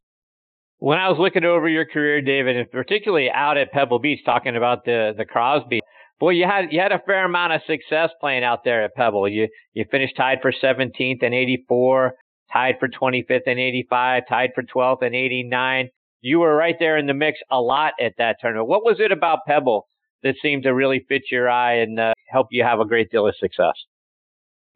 When 0.80 1.00
I 1.00 1.10
was 1.10 1.18
looking 1.20 1.44
over 1.44 1.68
your 1.68 1.86
career, 1.86 2.22
David, 2.22 2.56
and 2.56 2.72
particularly 2.72 3.30
out 3.32 3.58
at 3.58 3.72
Pebble 3.72 4.00
Beach, 4.00 4.20
talking 4.26 4.56
about 4.56 4.86
the 4.86 5.14
the 5.18 5.26
Crosby, 5.26 5.82
boy, 6.20 6.32
you 6.32 6.46
had 6.46 6.72
you 6.72 6.80
had 6.80 6.92
a 6.92 7.02
fair 7.06 7.26
amount 7.26 7.54
of 7.54 7.62
success 7.66 8.12
playing 8.22 8.44
out 8.44 8.64
there 8.64 8.84
at 8.84 8.94
Pebble. 8.96 9.28
You 9.28 9.48
you 9.74 9.86
finished 9.90 10.16
tied 10.16 10.40
for 10.42 10.52
17th 10.52 11.24
in 11.24 11.34
'84, 11.34 12.14
tied 12.54 12.76
for 12.80 12.88
25th 12.88 13.48
in 13.48 13.58
'85, 13.58 14.24
tied 14.30 14.52
for 14.54 14.64
12th 14.64 15.02
in 15.02 15.16
'89. 15.16 15.90
You 16.22 16.40
were 16.40 16.56
right 16.56 16.76
there 16.80 16.98
in 16.98 17.08
the 17.08 17.14
mix 17.14 17.40
a 17.52 17.60
lot 17.60 17.94
at 18.02 18.14
that 18.18 18.38
tournament. 18.42 18.68
What 18.68 18.84
was 18.84 19.00
it 19.00 19.12
about 19.12 19.40
Pebble 19.48 19.88
that 20.24 20.36
seemed 20.42 20.64
to 20.64 20.74
really 20.74 21.06
fit 21.08 21.24
your 21.32 21.50
eye 21.50 21.76
and 21.76 22.00
uh, 22.00 22.14
help 22.30 22.48
you 22.52 22.64
have 22.64 22.80
a 22.80 22.86
great 22.86 23.12
deal 23.12 23.28
of 23.28 23.36
success? 23.40 23.76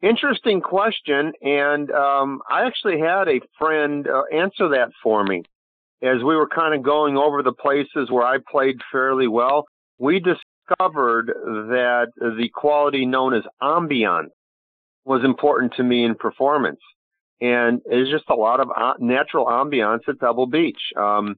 Interesting 0.02 0.60
question, 0.60 1.32
and 1.42 1.90
um, 1.92 2.40
I 2.50 2.66
actually 2.66 2.98
had 2.98 3.28
a 3.28 3.40
friend 3.58 4.06
uh, 4.08 4.22
answer 4.34 4.68
that 4.70 4.88
for 5.02 5.22
me 5.22 5.44
as 6.02 6.18
we 6.18 6.34
were 6.34 6.48
kind 6.48 6.74
of 6.74 6.82
going 6.82 7.16
over 7.16 7.42
the 7.42 7.52
places 7.52 8.10
where 8.10 8.26
I 8.26 8.38
played 8.50 8.76
fairly 8.90 9.28
well. 9.28 9.64
We 9.98 10.18
discovered 10.18 11.26
that 11.28 12.08
the 12.16 12.50
quality 12.52 13.06
known 13.06 13.34
as 13.34 13.44
ambiance 13.62 14.30
was 15.04 15.24
important 15.24 15.74
to 15.76 15.84
me 15.84 16.04
in 16.04 16.16
performance, 16.16 16.80
and 17.42 17.82
it's 17.84 18.10
just 18.10 18.24
a 18.30 18.34
lot 18.34 18.60
of 18.60 18.68
natural 19.00 19.46
ambiance 19.46 20.08
at 20.08 20.18
Pebble 20.18 20.46
Beach. 20.46 20.80
Um, 20.96 21.36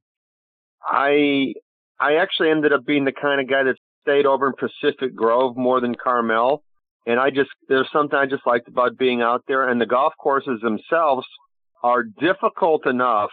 I 0.85 1.55
I 1.99 2.17
actually 2.17 2.51
ended 2.51 2.73
up 2.73 2.85
being 2.87 3.05
the 3.05 3.13
kind 3.13 3.41
of 3.41 3.49
guy 3.49 3.65
that 3.65 3.77
stayed 4.03 4.27
over 4.27 4.47
in 4.47 4.53
Pacific 4.53 5.17
Grove 5.17 5.57
more 5.57 5.81
than 5.81 5.95
Carmel 5.95 6.63
and 7.07 7.21
I 7.21 7.31
just, 7.31 7.51
there's 7.69 7.89
something 7.93 8.19
I 8.19 8.27
just 8.27 8.47
liked 8.47 8.69
about 8.69 8.97
being 8.97 9.21
out 9.21 9.45
there. 9.47 9.69
And 9.69 9.81
the 9.81 9.87
golf 9.87 10.15
courses 10.19 10.61
themselves 10.63 11.27
are 11.83 12.03
difficult 12.03 12.87
enough 12.87 13.31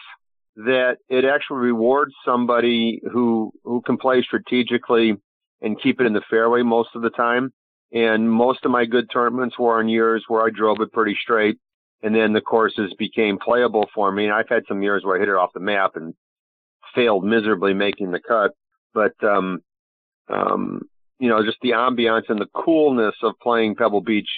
that 0.58 0.98
it 1.08 1.24
actually 1.24 1.60
rewards 1.60 2.14
somebody 2.26 3.02
who, 3.12 3.52
who 3.64 3.82
can 3.82 3.98
play 3.98 4.22
strategically 4.22 5.14
and 5.62 5.82
keep 5.82 6.02
it 6.02 6.06
in 6.08 6.14
the 6.14 6.24
fairway 6.30 6.64
most 6.64 6.90
of 6.96 7.02
the 7.02 7.10
time. 7.12 7.52
And 7.94 8.30
most 8.30 8.66
of 8.66 8.72
my 8.72 8.86
good 8.86 9.10
tournaments 9.12 9.58
were 9.58 9.80
on 9.80 9.88
years 9.88 10.26
where 10.28 10.46
I 10.46 10.50
drove 10.50 10.82
it 10.82 10.92
pretty 10.92 11.18
straight. 11.22 11.58
And 12.04 12.16
then 12.16 12.34
the 12.34 12.42
courses 12.42 12.94
became 12.98 13.38
playable 13.38 13.88
for 13.94 14.12
me. 14.12 14.26
And 14.26 14.34
I've 14.34 14.50
had 14.50 14.64
some 14.68 14.82
years 14.82 15.04
where 15.04 15.18
I 15.18 15.20
hit 15.20 15.30
it 15.30 15.36
off 15.36 15.54
the 15.54 15.60
map 15.60 15.96
and 15.96 16.16
failed 16.96 17.24
miserably 17.24 17.74
making 17.74 18.12
the 18.12 18.20
cut. 18.20 18.52
But, 18.94 19.14
um, 19.24 19.62
um, 20.28 20.82
you 21.20 21.30
know, 21.30 21.44
just 21.46 21.60
the 21.62 21.72
ambiance 21.72 22.30
and 22.30 22.40
the 22.40 22.48
coolness 22.54 23.16
of 23.22 23.36
playing 23.42 23.76
Pebble 23.76 24.02
Beach 24.02 24.30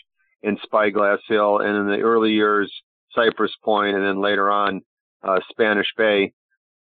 in 0.43 0.58
Spyglass 0.63 1.22
Hill, 1.27 1.60
and 1.60 1.77
in 1.77 1.88
the 1.88 2.01
early 2.01 2.34
years, 2.34 2.72
Cypress 3.15 3.53
Point, 3.63 3.96
and 3.96 4.05
then 4.05 4.22
later 4.22 4.51
on, 4.51 4.82
uh, 5.24 5.39
Spanish 5.50 5.88
Bay, 5.98 6.34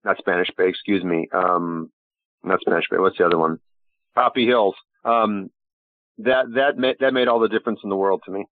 not 0.03 0.17
Spanish 0.17 0.49
Bay, 0.57 0.67
excuse 0.67 1.03
me, 1.03 1.27
um, 1.31 1.91
not 2.43 2.61
Spanish 2.61 2.85
Bay. 2.89 2.97
What's 2.97 3.19
the 3.19 3.25
other 3.25 3.37
one? 3.37 3.59
Poppy 4.15 4.47
Hills. 4.47 4.75
Um, 5.05 5.49
that 6.19 6.45
that 6.55 6.77
made 6.77 6.97
that 6.99 7.13
made 7.13 7.27
all 7.27 7.39
the 7.39 7.47
difference 7.47 7.79
in 7.83 7.89
the 7.89 7.95
world 7.95 8.21
to 8.25 8.31
me. 8.31 8.45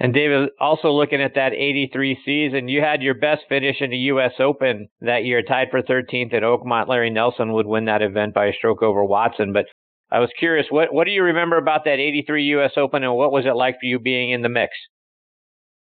And 0.00 0.12
David, 0.12 0.50
also 0.60 0.90
looking 0.90 1.22
at 1.22 1.36
that 1.36 1.52
83 1.52 2.18
season, 2.24 2.68
you 2.68 2.80
had 2.80 3.00
your 3.00 3.14
best 3.14 3.42
finish 3.48 3.76
in 3.80 3.90
the 3.90 3.96
U.S. 3.96 4.32
Open 4.40 4.88
that 5.00 5.24
year, 5.24 5.42
tied 5.42 5.68
for 5.70 5.82
13th 5.82 6.34
at 6.34 6.42
Oakmont. 6.42 6.88
Larry 6.88 7.10
Nelson 7.10 7.52
would 7.52 7.66
win 7.66 7.84
that 7.84 8.02
event 8.02 8.34
by 8.34 8.46
a 8.46 8.52
stroke 8.52 8.82
over 8.82 9.04
Watson. 9.04 9.52
But 9.52 9.66
I 10.10 10.18
was 10.18 10.30
curious, 10.38 10.66
what, 10.68 10.92
what 10.92 11.04
do 11.04 11.12
you 11.12 11.22
remember 11.22 11.56
about 11.56 11.84
that 11.84 12.00
83 12.00 12.44
U.S. 12.44 12.72
Open 12.76 13.04
and 13.04 13.14
what 13.14 13.30
was 13.30 13.46
it 13.46 13.54
like 13.54 13.74
for 13.74 13.86
you 13.86 14.00
being 14.00 14.30
in 14.30 14.42
the 14.42 14.48
mix? 14.48 14.72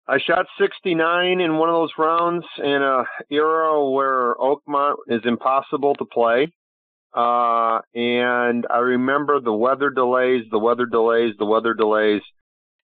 I 0.08 0.18
shot 0.24 0.46
69 0.60 1.40
in 1.40 1.56
one 1.56 1.68
of 1.68 1.74
those 1.74 1.90
rounds 1.98 2.46
in 2.58 2.80
a 2.82 3.04
era 3.28 3.90
where 3.90 4.36
Oakmont 4.36 4.94
is 5.08 5.22
impossible 5.24 5.96
to 5.96 6.04
play. 6.04 6.52
Uh, 7.12 7.80
and 7.94 8.66
I 8.70 8.78
remember 8.78 9.40
the 9.40 9.52
weather 9.52 9.90
delays, 9.90 10.44
the 10.50 10.60
weather 10.60 10.86
delays, 10.86 11.34
the 11.38 11.46
weather 11.46 11.74
delays. 11.74 12.22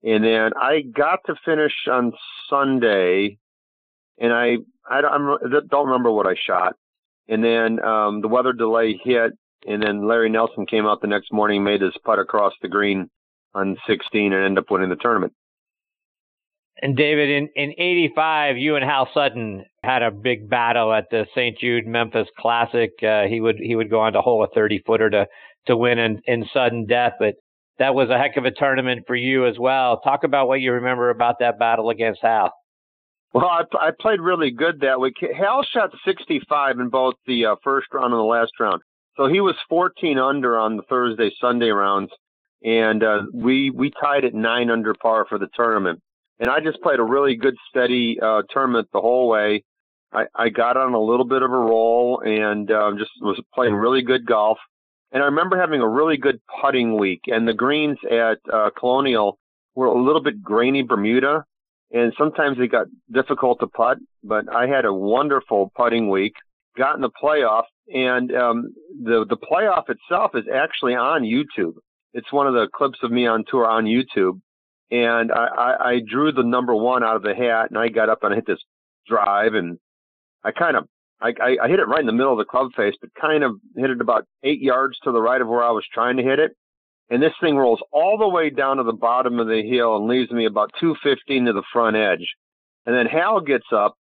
And 0.06 0.22
then 0.22 0.52
I 0.56 0.82
got 0.82 1.18
to 1.26 1.34
finish 1.44 1.72
on 1.90 2.12
Sunday, 2.48 3.38
and 4.18 4.32
I 4.32 4.58
I 4.88 5.00
don't, 5.00 5.68
don't 5.68 5.86
remember 5.86 6.12
what 6.12 6.28
I 6.28 6.36
shot. 6.36 6.74
And 7.28 7.42
then 7.42 7.84
um, 7.84 8.20
the 8.20 8.28
weather 8.28 8.52
delay 8.52 9.00
hit, 9.02 9.32
and 9.66 9.82
then 9.82 10.06
Larry 10.06 10.30
Nelson 10.30 10.64
came 10.64 10.86
out 10.86 11.00
the 11.00 11.08
next 11.08 11.32
morning, 11.32 11.64
made 11.64 11.80
his 11.80 11.94
putt 12.04 12.20
across 12.20 12.52
the 12.62 12.68
green 12.68 13.10
on 13.52 13.76
16, 13.88 14.32
and 14.32 14.44
ended 14.44 14.62
up 14.62 14.70
winning 14.70 14.90
the 14.90 14.96
tournament. 14.96 15.32
And 16.80 16.96
David, 16.96 17.28
in, 17.28 17.48
in 17.56 17.70
85, 17.76 18.58
you 18.58 18.76
and 18.76 18.84
Hal 18.84 19.08
Sutton 19.12 19.64
had 19.82 20.02
a 20.02 20.12
big 20.12 20.48
battle 20.48 20.92
at 20.92 21.10
the 21.10 21.26
St. 21.34 21.58
Jude 21.58 21.86
Memphis 21.86 22.28
Classic. 22.38 22.92
Uh, 23.02 23.24
he 23.24 23.40
would 23.40 23.56
he 23.58 23.74
would 23.74 23.90
go 23.90 24.00
on 24.00 24.12
to 24.12 24.20
hole 24.20 24.44
a 24.44 24.48
30 24.54 24.84
footer 24.86 25.10
to 25.10 25.26
to 25.66 25.76
win 25.76 25.98
in, 25.98 26.22
in 26.26 26.46
sudden 26.52 26.86
death, 26.86 27.14
but 27.18 27.34
that 27.78 27.94
was 27.94 28.08
a 28.10 28.18
heck 28.18 28.36
of 28.36 28.44
a 28.44 28.50
tournament 28.50 29.04
for 29.06 29.16
you 29.16 29.46
as 29.46 29.58
well. 29.58 30.00
Talk 30.00 30.24
about 30.24 30.48
what 30.48 30.60
you 30.60 30.72
remember 30.72 31.10
about 31.10 31.36
that 31.40 31.58
battle 31.58 31.90
against 31.90 32.20
Hal. 32.22 32.52
Well, 33.32 33.46
I, 33.46 33.64
I 33.78 33.90
played 33.98 34.20
really 34.20 34.50
good 34.50 34.80
that 34.80 35.00
week. 35.00 35.14
Hal 35.36 35.62
shot 35.70 35.90
65 36.04 36.80
in 36.80 36.88
both 36.88 37.14
the 37.26 37.46
uh, 37.46 37.56
first 37.62 37.88
round 37.92 38.12
and 38.12 38.20
the 38.20 38.24
last 38.24 38.52
round, 38.58 38.80
so 39.16 39.26
he 39.28 39.40
was 39.40 39.54
14 39.68 40.18
under 40.18 40.58
on 40.58 40.76
the 40.76 40.82
Thursday 40.84 41.30
Sunday 41.40 41.68
rounds, 41.68 42.10
and 42.64 43.02
uh, 43.02 43.22
we 43.34 43.70
we 43.70 43.90
tied 44.00 44.24
at 44.24 44.34
nine 44.34 44.70
under 44.70 44.94
par 44.94 45.26
for 45.28 45.38
the 45.38 45.48
tournament. 45.54 46.00
And 46.38 46.50
I 46.50 46.60
just 46.60 46.80
played 46.82 46.98
a 46.98 47.04
really 47.04 47.36
good 47.36 47.56
steady 47.68 48.18
uh, 48.22 48.42
tournament 48.50 48.88
the 48.92 49.00
whole 49.00 49.28
way. 49.28 49.64
I, 50.12 50.24
I 50.34 50.48
got 50.50 50.76
on 50.76 50.94
a 50.94 51.00
little 51.00 51.24
bit 51.24 51.42
of 51.42 51.50
a 51.50 51.56
roll 51.56 52.22
and 52.24 52.70
uh, 52.70 52.92
just 52.98 53.10
was 53.20 53.40
playing 53.54 53.74
really 53.74 54.02
good 54.02 54.26
golf. 54.26 54.58
And 55.16 55.22
I 55.22 55.28
remember 55.28 55.58
having 55.58 55.80
a 55.80 55.88
really 55.88 56.18
good 56.18 56.42
putting 56.60 56.98
week, 56.98 57.22
and 57.28 57.48
the 57.48 57.54
greens 57.54 57.96
at 58.04 58.36
uh, 58.52 58.68
Colonial 58.78 59.38
were 59.74 59.86
a 59.86 59.98
little 59.98 60.22
bit 60.22 60.42
grainy 60.42 60.82
Bermuda, 60.82 61.42
and 61.90 62.12
sometimes 62.18 62.58
they 62.58 62.66
got 62.66 62.88
difficult 63.10 63.60
to 63.60 63.66
putt. 63.66 63.96
But 64.22 64.54
I 64.54 64.66
had 64.66 64.84
a 64.84 64.92
wonderful 64.92 65.72
putting 65.74 66.10
week, 66.10 66.34
got 66.76 66.96
in 66.96 67.00
the 67.00 67.08
playoff, 67.08 67.62
and 67.88 68.30
um, 68.36 68.74
the 69.04 69.24
the 69.26 69.38
playoff 69.38 69.84
itself 69.88 70.32
is 70.34 70.44
actually 70.54 70.94
on 70.94 71.22
YouTube. 71.22 71.76
It's 72.12 72.30
one 72.30 72.46
of 72.46 72.52
the 72.52 72.68
clips 72.74 72.98
of 73.02 73.10
me 73.10 73.26
on 73.26 73.44
tour 73.48 73.64
on 73.64 73.86
YouTube, 73.86 74.38
and 74.90 75.32
I, 75.32 75.46
I, 75.46 75.90
I 75.92 76.00
drew 76.06 76.30
the 76.30 76.42
number 76.42 76.74
one 76.74 77.02
out 77.02 77.16
of 77.16 77.22
the 77.22 77.34
hat, 77.34 77.70
and 77.70 77.78
I 77.78 77.88
got 77.88 78.10
up 78.10 78.22
and 78.22 78.34
I 78.34 78.36
hit 78.36 78.46
this 78.46 78.62
drive, 79.08 79.54
and 79.54 79.78
I 80.44 80.50
kind 80.50 80.76
of 80.76 80.86
I, 81.20 81.32
I, 81.40 81.56
I 81.64 81.68
hit 81.68 81.80
it 81.80 81.88
right 81.88 82.00
in 82.00 82.06
the 82.06 82.12
middle 82.12 82.32
of 82.32 82.38
the 82.38 82.44
club 82.44 82.72
face, 82.76 82.94
but 83.00 83.10
kind 83.18 83.42
of 83.42 83.56
hit 83.76 83.90
it 83.90 84.00
about 84.00 84.26
eight 84.42 84.60
yards 84.60 84.98
to 85.04 85.12
the 85.12 85.22
right 85.22 85.40
of 85.40 85.48
where 85.48 85.62
I 85.62 85.70
was 85.70 85.84
trying 85.92 86.16
to 86.18 86.22
hit 86.22 86.38
it. 86.38 86.52
And 87.08 87.22
this 87.22 87.32
thing 87.40 87.56
rolls 87.56 87.80
all 87.92 88.18
the 88.18 88.28
way 88.28 88.50
down 88.50 88.78
to 88.78 88.82
the 88.82 88.92
bottom 88.92 89.38
of 89.38 89.46
the 89.46 89.62
hill 89.62 89.96
and 89.96 90.08
leaves 90.08 90.30
me 90.30 90.44
about 90.44 90.72
215 90.80 91.46
to 91.46 91.52
the 91.52 91.62
front 91.72 91.96
edge. 91.96 92.34
And 92.84 92.94
then 92.94 93.06
Hal 93.06 93.40
gets 93.40 93.66
up, 93.72 93.94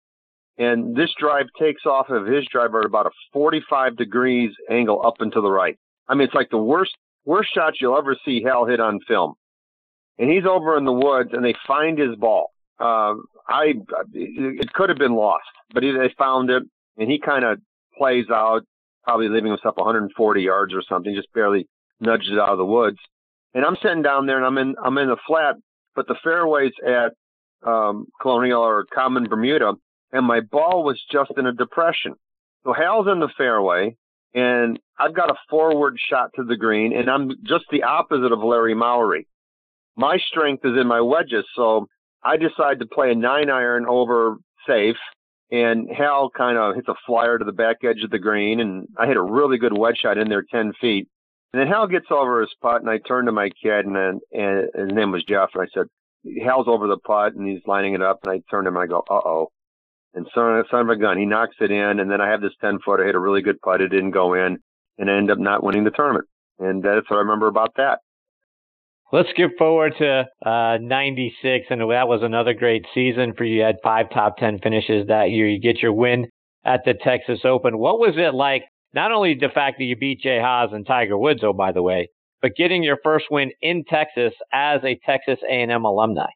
and 0.58 0.96
this 0.96 1.10
drive 1.18 1.46
takes 1.58 1.84
off 1.84 2.08
of 2.08 2.26
his 2.26 2.46
driver 2.50 2.80
at 2.80 2.86
about 2.86 3.06
a 3.06 3.10
45 3.32 3.96
degrees 3.96 4.52
angle 4.70 5.04
up 5.04 5.20
and 5.20 5.32
to 5.32 5.40
the 5.40 5.50
right. 5.50 5.78
I 6.08 6.14
mean, 6.14 6.26
it's 6.26 6.34
like 6.34 6.50
the 6.50 6.58
worst 6.58 6.92
worst 7.24 7.50
shot 7.54 7.74
you'll 7.80 7.96
ever 7.96 8.16
see 8.24 8.42
Hal 8.42 8.66
hit 8.66 8.80
on 8.80 9.00
film. 9.06 9.34
And 10.18 10.30
he's 10.30 10.44
over 10.48 10.76
in 10.76 10.84
the 10.84 10.92
woods, 10.92 11.30
and 11.32 11.44
they 11.44 11.54
find 11.66 11.98
his 11.98 12.14
ball. 12.16 12.52
Uh, 12.78 13.14
I 13.48 13.74
it 14.12 14.72
could 14.72 14.88
have 14.88 14.98
been 14.98 15.14
lost, 15.14 15.44
but 15.72 15.80
they 15.80 16.14
found 16.18 16.50
it 16.50 16.62
and 16.96 17.10
he 17.10 17.18
kind 17.18 17.44
of 17.44 17.58
plays 17.96 18.26
out, 18.30 18.62
probably 19.04 19.28
leaving 19.28 19.50
himself 19.50 19.76
140 19.76 20.42
yards 20.42 20.74
or 20.74 20.82
something, 20.88 21.14
just 21.14 21.32
barely 21.32 21.66
nudges 22.00 22.30
it 22.32 22.38
out 22.38 22.50
of 22.50 22.58
the 22.58 22.64
woods. 22.64 22.98
And 23.54 23.64
I'm 23.64 23.76
sitting 23.82 24.02
down 24.02 24.26
there, 24.26 24.36
and 24.36 24.46
I'm 24.46 24.58
in 24.58 24.74
I'm 24.82 24.98
in 24.98 25.08
the 25.08 25.16
flat, 25.26 25.56
but 25.94 26.08
the 26.08 26.16
fairways 26.22 26.72
at 26.86 27.12
um, 27.66 28.06
Colonial 28.20 28.62
or 28.62 28.84
Common 28.92 29.28
Bermuda, 29.28 29.74
and 30.12 30.26
my 30.26 30.40
ball 30.40 30.82
was 30.82 31.00
just 31.10 31.32
in 31.36 31.46
a 31.46 31.52
depression. 31.52 32.14
So 32.64 32.72
Hal's 32.72 33.06
in 33.06 33.20
the 33.20 33.28
fairway, 33.36 33.96
and 34.34 34.78
I've 34.98 35.14
got 35.14 35.30
a 35.30 35.36
forward 35.48 35.98
shot 36.10 36.30
to 36.36 36.44
the 36.44 36.56
green, 36.56 36.96
and 36.96 37.08
I'm 37.08 37.30
just 37.44 37.66
the 37.70 37.84
opposite 37.84 38.32
of 38.32 38.40
Larry 38.40 38.74
Mowry. 38.74 39.26
My 39.96 40.18
strength 40.18 40.64
is 40.64 40.76
in 40.80 40.88
my 40.88 41.00
wedges, 41.00 41.44
so 41.54 41.86
I 42.24 42.36
decide 42.36 42.80
to 42.80 42.86
play 42.86 43.12
a 43.12 43.14
nine 43.14 43.50
iron 43.50 43.86
over 43.86 44.38
safe 44.66 44.96
and 45.50 45.88
Hal 45.90 46.30
kind 46.30 46.58
of 46.58 46.74
hits 46.74 46.88
a 46.88 46.94
flyer 47.06 47.38
to 47.38 47.44
the 47.44 47.52
back 47.52 47.78
edge 47.84 48.02
of 48.02 48.10
the 48.10 48.18
green, 48.18 48.60
and 48.60 48.88
I 48.98 49.06
hit 49.06 49.16
a 49.16 49.22
really 49.22 49.58
good 49.58 49.76
wedge 49.76 49.98
shot 49.98 50.18
in 50.18 50.28
there, 50.28 50.42
ten 50.42 50.72
feet. 50.80 51.08
And 51.52 51.60
then 51.60 51.68
Hal 51.68 51.86
gets 51.86 52.06
over 52.10 52.40
his 52.40 52.54
putt, 52.60 52.80
and 52.80 52.90
I 52.90 52.98
turn 52.98 53.26
to 53.26 53.32
my 53.32 53.48
kid, 53.50 53.86
and, 53.86 53.94
then, 53.94 54.20
and 54.32 54.68
his 54.74 54.92
name 54.92 55.12
was 55.12 55.24
Jeff, 55.24 55.50
and 55.54 55.62
I 55.62 55.66
said, 55.72 55.86
Hal's 56.44 56.66
over 56.66 56.88
the 56.88 56.98
putt, 56.98 57.34
and 57.34 57.46
he's 57.46 57.60
lining 57.66 57.94
it 57.94 58.02
up, 58.02 58.20
and 58.24 58.32
I 58.32 58.42
turn 58.50 58.64
to 58.64 58.68
him, 58.68 58.76
and 58.76 58.82
I 58.82 58.86
go, 58.86 59.04
uh 59.08 59.20
oh. 59.24 59.50
And 60.14 60.26
son, 60.34 60.64
son 60.70 60.80
of 60.80 60.88
a 60.88 60.96
gun, 60.96 61.18
he 61.18 61.26
knocks 61.26 61.56
it 61.60 61.70
in, 61.70 62.00
and 62.00 62.10
then 62.10 62.20
I 62.20 62.30
have 62.30 62.40
this 62.40 62.52
10 62.60 62.78
foot. 62.84 63.00
I 63.00 63.04
hit 63.04 63.14
a 63.14 63.20
really 63.20 63.42
good 63.42 63.60
putt. 63.60 63.80
It 63.80 63.88
didn't 63.88 64.12
go 64.12 64.34
in, 64.34 64.58
and 64.98 65.10
I 65.10 65.16
end 65.16 65.30
up 65.30 65.38
not 65.38 65.62
winning 65.62 65.84
the 65.84 65.90
tournament. 65.90 66.26
And 66.58 66.82
that's 66.82 67.08
what 67.10 67.16
I 67.16 67.20
remember 67.20 67.48
about 67.48 67.74
that. 67.76 67.98
Let's 69.14 69.30
skip 69.30 69.56
forward 69.56 69.94
to 69.98 70.24
uh, 70.44 70.78
96, 70.80 71.66
and 71.70 71.80
that 71.82 72.08
was 72.08 72.24
another 72.24 72.52
great 72.52 72.84
season 72.92 73.32
for 73.38 73.44
you. 73.44 73.58
You 73.58 73.62
had 73.62 73.76
five 73.80 74.06
top 74.12 74.38
10 74.38 74.58
finishes 74.58 75.06
that 75.06 75.30
year. 75.30 75.46
You 75.46 75.60
get 75.60 75.80
your 75.80 75.92
win 75.92 76.26
at 76.64 76.80
the 76.84 76.94
Texas 76.94 77.38
Open. 77.44 77.78
What 77.78 78.00
was 78.00 78.14
it 78.16 78.34
like, 78.34 78.64
not 78.92 79.12
only 79.12 79.34
the 79.34 79.50
fact 79.54 79.78
that 79.78 79.84
you 79.84 79.94
beat 79.94 80.20
Jay 80.20 80.40
Haas 80.40 80.70
and 80.72 80.84
Tiger 80.84 81.16
Woods, 81.16 81.44
oh, 81.44 81.52
by 81.52 81.70
the 81.70 81.80
way, 81.80 82.08
but 82.42 82.56
getting 82.56 82.82
your 82.82 82.98
first 83.04 83.26
win 83.30 83.52
in 83.62 83.84
Texas 83.88 84.32
as 84.52 84.80
a 84.82 84.98
Texas 85.06 85.38
A&M 85.48 85.84
alumni? 85.84 86.26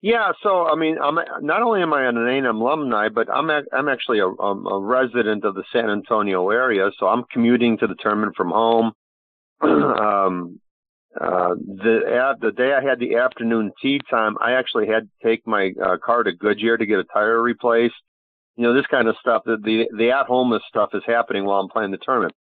Yeah, 0.00 0.32
so 0.42 0.68
I 0.68 0.76
mean, 0.76 0.96
I'm 0.98 1.18
not 1.42 1.60
only 1.60 1.82
am 1.82 1.92
I 1.92 2.08
an 2.08 2.16
A&M 2.16 2.46
alumni, 2.46 3.10
but 3.10 3.28
I'm 3.28 3.50
a, 3.50 3.60
I'm 3.74 3.90
actually 3.90 4.20
a, 4.20 4.28
a 4.28 4.80
resident 4.80 5.44
of 5.44 5.54
the 5.54 5.64
San 5.70 5.90
Antonio 5.90 6.48
area, 6.48 6.90
so 6.98 7.08
I'm 7.08 7.24
commuting 7.30 7.76
to 7.76 7.86
the 7.86 7.96
tournament 8.00 8.36
from 8.38 8.52
home. 8.52 8.92
um, 9.60 10.60
uh, 11.18 11.54
the 11.54 12.36
the 12.40 12.52
day 12.52 12.72
I 12.72 12.82
had 12.82 13.00
the 13.00 13.16
afternoon 13.16 13.72
tee 13.82 14.00
time, 14.08 14.36
I 14.40 14.52
actually 14.52 14.86
had 14.86 15.08
to 15.08 15.28
take 15.28 15.46
my 15.46 15.72
uh, 15.82 15.96
car 16.04 16.22
to 16.22 16.32
Goodyear 16.32 16.76
to 16.76 16.86
get 16.86 17.00
a 17.00 17.04
tire 17.04 17.42
replaced. 17.42 17.94
You 18.56 18.64
know, 18.64 18.74
this 18.74 18.86
kind 18.86 19.08
of 19.08 19.16
stuff. 19.20 19.42
The 19.44 19.56
the, 19.56 19.88
the 19.96 20.10
at 20.10 20.26
home 20.26 20.56
stuff 20.68 20.90
is 20.94 21.02
happening 21.06 21.44
while 21.44 21.60
I'm 21.60 21.68
playing 21.68 21.90
the 21.90 21.98
tournament. 21.98 22.34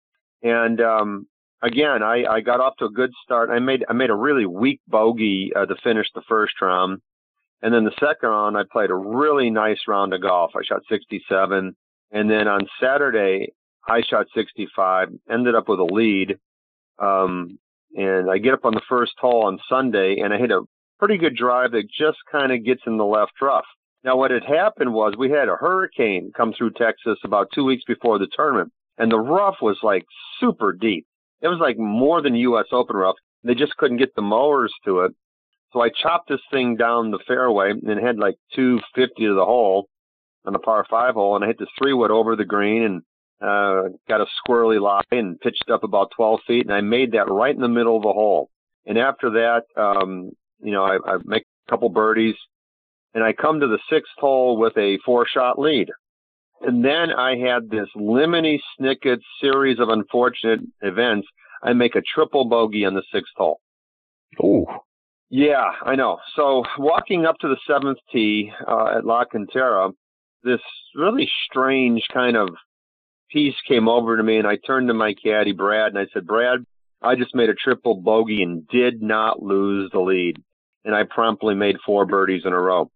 And 0.44 0.82
um, 0.82 1.28
again, 1.62 2.04
I, 2.04 2.26
I 2.26 2.42
got 2.42 2.60
off 2.60 2.76
to 2.80 2.86
a 2.86 2.92
good 2.92 3.12
start. 3.24 3.50
I 3.50 3.60
made 3.60 3.86
I 3.88 3.94
made 3.94 4.10
a 4.10 4.16
really 4.16 4.46
weak 4.46 4.82
bogey 4.88 5.52
uh, 5.56 5.66
to 5.66 5.76
finish 5.82 6.08
the 6.14 6.24
first 6.28 6.54
round, 6.62 7.02
and 7.62 7.74
then 7.74 7.86
the 7.86 7.96
second 8.00 8.30
round 8.30 8.58
I 8.58 8.64
played 8.70 8.92
a 8.92 8.96
really 8.96 9.50
nice 9.50 9.80
round 9.88 10.14
of 10.14 10.22
golf. 10.22 10.52
I 10.56 10.64
shot 10.64 10.82
67, 10.90 11.74
and 12.12 12.30
then 12.30 12.48
on 12.50 12.68
Saturday 12.82 13.54
I 13.88 14.02
shot 14.02 14.28
65. 14.36 15.10
Ended 15.32 15.56
up 15.56 15.70
with 15.70 15.80
a 15.80 15.86
lead. 15.86 16.38
Um, 17.00 17.60
and 17.98 18.30
I 18.30 18.38
get 18.38 18.54
up 18.54 18.64
on 18.64 18.74
the 18.74 18.82
first 18.88 19.14
hole 19.20 19.46
on 19.46 19.60
Sunday 19.68 20.20
and 20.20 20.34
I 20.34 20.38
hit 20.38 20.52
a 20.52 20.62
pretty 21.00 21.18
good 21.18 21.36
drive 21.36 21.72
that 21.72 21.90
just 21.90 22.20
kind 22.32 22.52
of 22.52 22.64
gets 22.64 22.82
in 22.86 22.98
the 22.98 23.06
left 23.06 23.34
rough. 23.42 23.66
Now, 24.04 24.16
what 24.16 24.32
had 24.32 24.46
happened 24.46 24.94
was 24.94 25.16
we 25.18 25.32
had 25.32 25.50
a 25.50 25.56
hurricane 25.56 26.32
come 26.38 26.54
through 26.54 26.72
Texas 26.72 27.18
about 27.26 27.50
two 27.54 27.66
weeks 27.66 27.84
before 27.86 28.20
the 28.20 28.28
tournament, 28.34 28.72
and 28.98 29.12
the 29.12 29.20
rough 29.20 29.58
was 29.62 29.78
like 29.84 30.06
super 30.40 30.72
deep. 30.72 31.06
It 31.42 31.48
was 31.48 31.60
like 31.60 31.78
more 31.78 32.22
than 32.22 32.36
U.S. 32.36 32.68
Open 32.72 32.96
rough. 32.96 33.16
They 33.44 33.56
just 33.56 33.76
couldn't 33.78 33.98
get 33.98 34.16
the 34.16 34.22
mowers 34.22 34.74
to 34.86 35.02
it. 35.02 35.14
So 35.74 35.82
I 35.82 35.90
chopped 35.90 36.30
this 36.30 36.40
thing 36.52 36.76
down 36.76 37.12
the 37.12 37.20
fairway 37.28 37.72
and 37.72 38.00
had 38.00 38.18
like 38.18 38.36
250 38.56 39.26
to 39.26 39.34
the 39.34 39.46
hole 39.46 39.90
on 40.46 40.54
the 40.54 40.60
par 40.60 40.86
five 40.90 41.16
hole, 41.16 41.36
and 41.36 41.44
I 41.44 41.48
hit 41.48 41.58
the 41.60 41.68
three 41.78 41.94
wood 41.94 42.12
over 42.12 42.36
the 42.36 42.46
green 42.46 42.84
and 42.84 43.02
uh, 43.42 43.90
got 44.08 44.22
a 44.22 44.26
squirrely 44.48 44.82
lie 44.82 45.02
and 45.12 45.40
pitched 45.40 45.70
up 45.72 45.84
about 45.84 46.12
12 46.16 46.40
feet, 46.48 46.66
and 46.66 46.74
I 46.74 46.82
made 46.82 47.12
that 47.12 47.30
right 47.30 47.54
in 47.54 47.62
the 47.62 47.68
middle 47.68 47.98
of 47.98 48.04
the 48.04 48.14
hole. 48.14 48.50
And 48.86 48.98
after 48.98 49.30
that, 49.32 49.64
um, 49.76 50.32
you 50.60 50.72
know, 50.72 50.84
I, 50.84 50.98
I 51.06 51.18
make 51.24 51.44
a 51.68 51.72
couple 51.72 51.90
birdies, 51.90 52.36
and 53.14 53.24
I 53.24 53.34
come 53.34 53.60
to 53.60 53.68
the 53.68 53.80
sixth 53.90 54.14
hole 54.18 54.58
with 54.58 54.78
a 54.78 54.98
four-shot 55.06 55.60
lead. 55.60 55.90
And 56.62 56.84
then 56.84 57.12
I 57.12 57.38
had 57.38 57.70
this 57.70 57.88
lemony 57.96 58.60
snicket 58.80 59.20
series 59.40 59.80
of 59.80 59.90
unfortunate 59.90 60.62
events. 60.82 61.28
I 61.62 61.74
make 61.74 61.96
a 61.96 62.02
triple 62.02 62.46
bogey 62.46 62.86
on 62.86 62.96
the 62.96 63.04
sixth 63.14 63.34
hole. 63.36 63.60
Ooh. 64.44 64.66
Yeah, 65.30 65.72
I 65.84 65.96
know. 65.96 66.20
So 66.36 66.64
walking 66.78 67.26
up 67.26 67.38
to 67.40 67.48
the 67.48 67.58
seventh 67.68 68.00
tee 68.12 68.52
uh, 68.66 68.98
at 68.98 69.06
La 69.06 69.26
Cantera, 69.26 69.92
this 70.44 70.62
really 70.96 71.30
strange 71.46 72.04
kind 72.14 72.38
of 72.38 72.50
piece 73.32 73.56
came 73.68 73.88
over 73.88 74.18
to 74.18 74.24
me, 74.24 74.38
and 74.38 74.48
I 74.48 74.58
turned 74.58 74.88
to 74.88 74.94
my 74.94 75.14
caddy, 75.14 75.54
Brad, 75.54 75.94
and 75.94 76.00
I 76.00 76.08
said, 76.14 76.26
Brad, 76.26 76.66
I 77.02 77.16
just 77.16 77.36
made 77.36 77.50
a 77.50 77.54
triple 77.54 77.96
bogey 77.96 78.42
and 78.42 78.68
did 78.68 79.02
not 79.02 79.42
lose 79.42 79.90
the 79.92 80.00
lead. 80.00 80.38
And 80.86 80.96
I 80.96 81.04
promptly 81.04 81.56
made 81.56 81.78
four 81.86 82.06
birdies 82.06 82.44
in 82.46 82.54
a 82.54 82.60
row. 82.60 82.90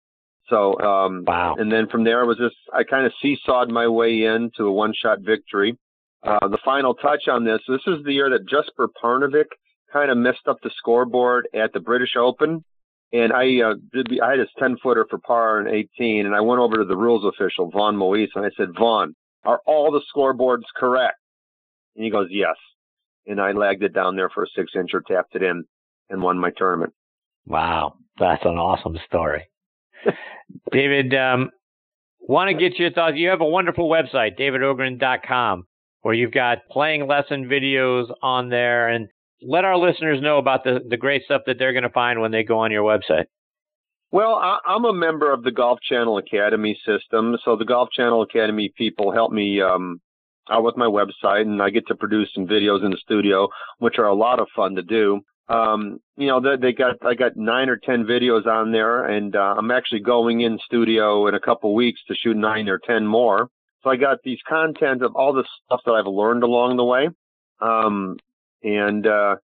So, 0.49 0.79
um, 0.79 1.23
wow. 1.25 1.55
and 1.57 1.71
then 1.71 1.87
from 1.87 2.03
there 2.03 2.21
I 2.21 2.25
was 2.25 2.37
just, 2.37 2.55
I 2.73 2.83
kind 2.83 3.05
of 3.05 3.13
seesawed 3.23 3.69
my 3.69 3.87
way 3.87 4.23
in 4.23 4.51
to 4.57 4.65
a 4.65 4.71
one 4.71 4.93
shot 4.93 5.19
victory. 5.21 5.77
Uh, 6.23 6.47
the 6.47 6.57
final 6.63 6.93
touch 6.93 7.27
on 7.29 7.45
this, 7.45 7.61
this 7.67 7.81
is 7.87 8.03
the 8.03 8.13
year 8.13 8.29
that 8.29 8.47
Jesper 8.47 8.89
Parnevik 9.01 9.47
kind 9.91 10.11
of 10.11 10.17
messed 10.17 10.47
up 10.47 10.57
the 10.61 10.71
scoreboard 10.77 11.47
at 11.53 11.73
the 11.73 11.79
British 11.79 12.15
Open. 12.17 12.63
And 13.13 13.33
I 13.33 13.61
uh, 13.61 13.73
did 13.93 14.07
the, 14.09 14.21
I 14.21 14.31
had 14.31 14.39
his 14.39 14.49
10 14.57 14.77
footer 14.81 15.05
for 15.09 15.19
par 15.19 15.59
and 15.59 15.67
18, 15.67 16.25
and 16.25 16.35
I 16.35 16.41
went 16.41 16.61
over 16.61 16.77
to 16.77 16.85
the 16.85 16.95
rules 16.95 17.25
official, 17.25 17.69
Vaughn 17.69 17.97
Moise, 17.97 18.29
and 18.35 18.45
I 18.45 18.49
said, 18.55 18.69
Vaughn, 18.77 19.15
are 19.43 19.61
all 19.65 19.91
the 19.91 20.01
scoreboards 20.13 20.63
correct? 20.75 21.17
And 21.95 22.05
he 22.05 22.11
goes, 22.11 22.27
yes. 22.29 22.55
And 23.27 23.39
I 23.39 23.51
lagged 23.51 23.83
it 23.83 23.93
down 23.93 24.15
there 24.15 24.29
for 24.29 24.43
a 24.43 24.47
six 24.55 24.71
incher, 24.75 25.03
tapped 25.05 25.35
it 25.35 25.43
in, 25.43 25.63
and 26.09 26.21
won 26.21 26.39
my 26.39 26.51
tournament. 26.57 26.93
Wow. 27.45 27.95
That's 28.19 28.43
an 28.45 28.57
awesome 28.57 28.97
story. 29.07 29.47
David, 30.71 31.13
um, 31.13 31.51
want 32.19 32.49
to 32.49 32.57
get 32.57 32.79
your 32.79 32.91
thoughts. 32.91 33.15
You 33.17 33.29
have 33.29 33.41
a 33.41 33.45
wonderful 33.45 33.89
website, 33.89 34.39
davidogrin.com, 34.39 35.63
where 36.01 36.13
you've 36.13 36.31
got 36.31 36.59
playing 36.69 37.07
lesson 37.07 37.45
videos 37.45 38.05
on 38.21 38.49
there. 38.49 38.89
And 38.89 39.07
let 39.41 39.65
our 39.65 39.77
listeners 39.77 40.21
know 40.21 40.37
about 40.37 40.63
the, 40.63 40.79
the 40.87 40.97
great 40.97 41.23
stuff 41.23 41.43
that 41.47 41.57
they're 41.57 41.73
going 41.73 41.83
to 41.83 41.89
find 41.89 42.21
when 42.21 42.31
they 42.31 42.43
go 42.43 42.59
on 42.59 42.71
your 42.71 42.83
website. 42.83 43.25
Well, 44.11 44.35
I, 44.35 44.59
am 44.67 44.83
a 44.83 44.93
member 44.93 45.31
of 45.31 45.41
the 45.43 45.51
Golf 45.51 45.79
Channel 45.81 46.17
Academy 46.17 46.77
system. 46.85 47.37
So 47.45 47.55
the 47.55 47.65
Golf 47.65 47.89
Channel 47.91 48.21
Academy 48.21 48.73
people 48.77 49.13
help 49.13 49.31
me 49.31 49.61
um, 49.61 50.01
out 50.49 50.63
with 50.63 50.75
my 50.75 50.85
website, 50.85 51.43
and 51.43 51.61
I 51.61 51.69
get 51.69 51.87
to 51.87 51.95
produce 51.95 52.29
some 52.35 52.45
videos 52.45 52.83
in 52.83 52.91
the 52.91 52.97
studio, 52.97 53.47
which 53.79 53.99
are 53.99 54.07
a 54.07 54.13
lot 54.13 54.41
of 54.41 54.47
fun 54.53 54.75
to 54.75 54.81
do. 54.81 55.21
Um, 55.47 55.99
you 56.17 56.27
know, 56.27 56.41
they, 56.41 56.57
they 56.61 56.73
got 56.73 56.95
I 57.05 57.13
got 57.13 57.37
nine 57.37 57.69
or 57.69 57.77
ten 57.77 58.03
videos 58.03 58.45
on 58.45 58.73
there, 58.73 59.05
and 59.05 59.33
uh, 59.33 59.55
I'm 59.57 59.71
actually 59.71 60.01
going 60.01 60.41
in 60.41 60.59
studio 60.65 61.27
in 61.27 61.35
a 61.35 61.39
couple 61.39 61.73
weeks 61.73 62.01
to 62.09 62.15
shoot 62.15 62.35
nine 62.35 62.67
or 62.67 62.79
ten 62.79 63.07
more. 63.07 63.47
So 63.83 63.89
I 63.89 63.95
got 63.95 64.17
these 64.23 64.39
content 64.47 65.03
of 65.03 65.15
all 65.15 65.33
the 65.33 65.45
stuff 65.65 65.81
that 65.85 65.91
I've 65.91 66.05
learned 66.05 66.43
along 66.43 66.75
the 66.75 66.85
way. 66.85 67.09
Um, 67.61 68.17
and 68.61 69.07
uh, 69.07 69.35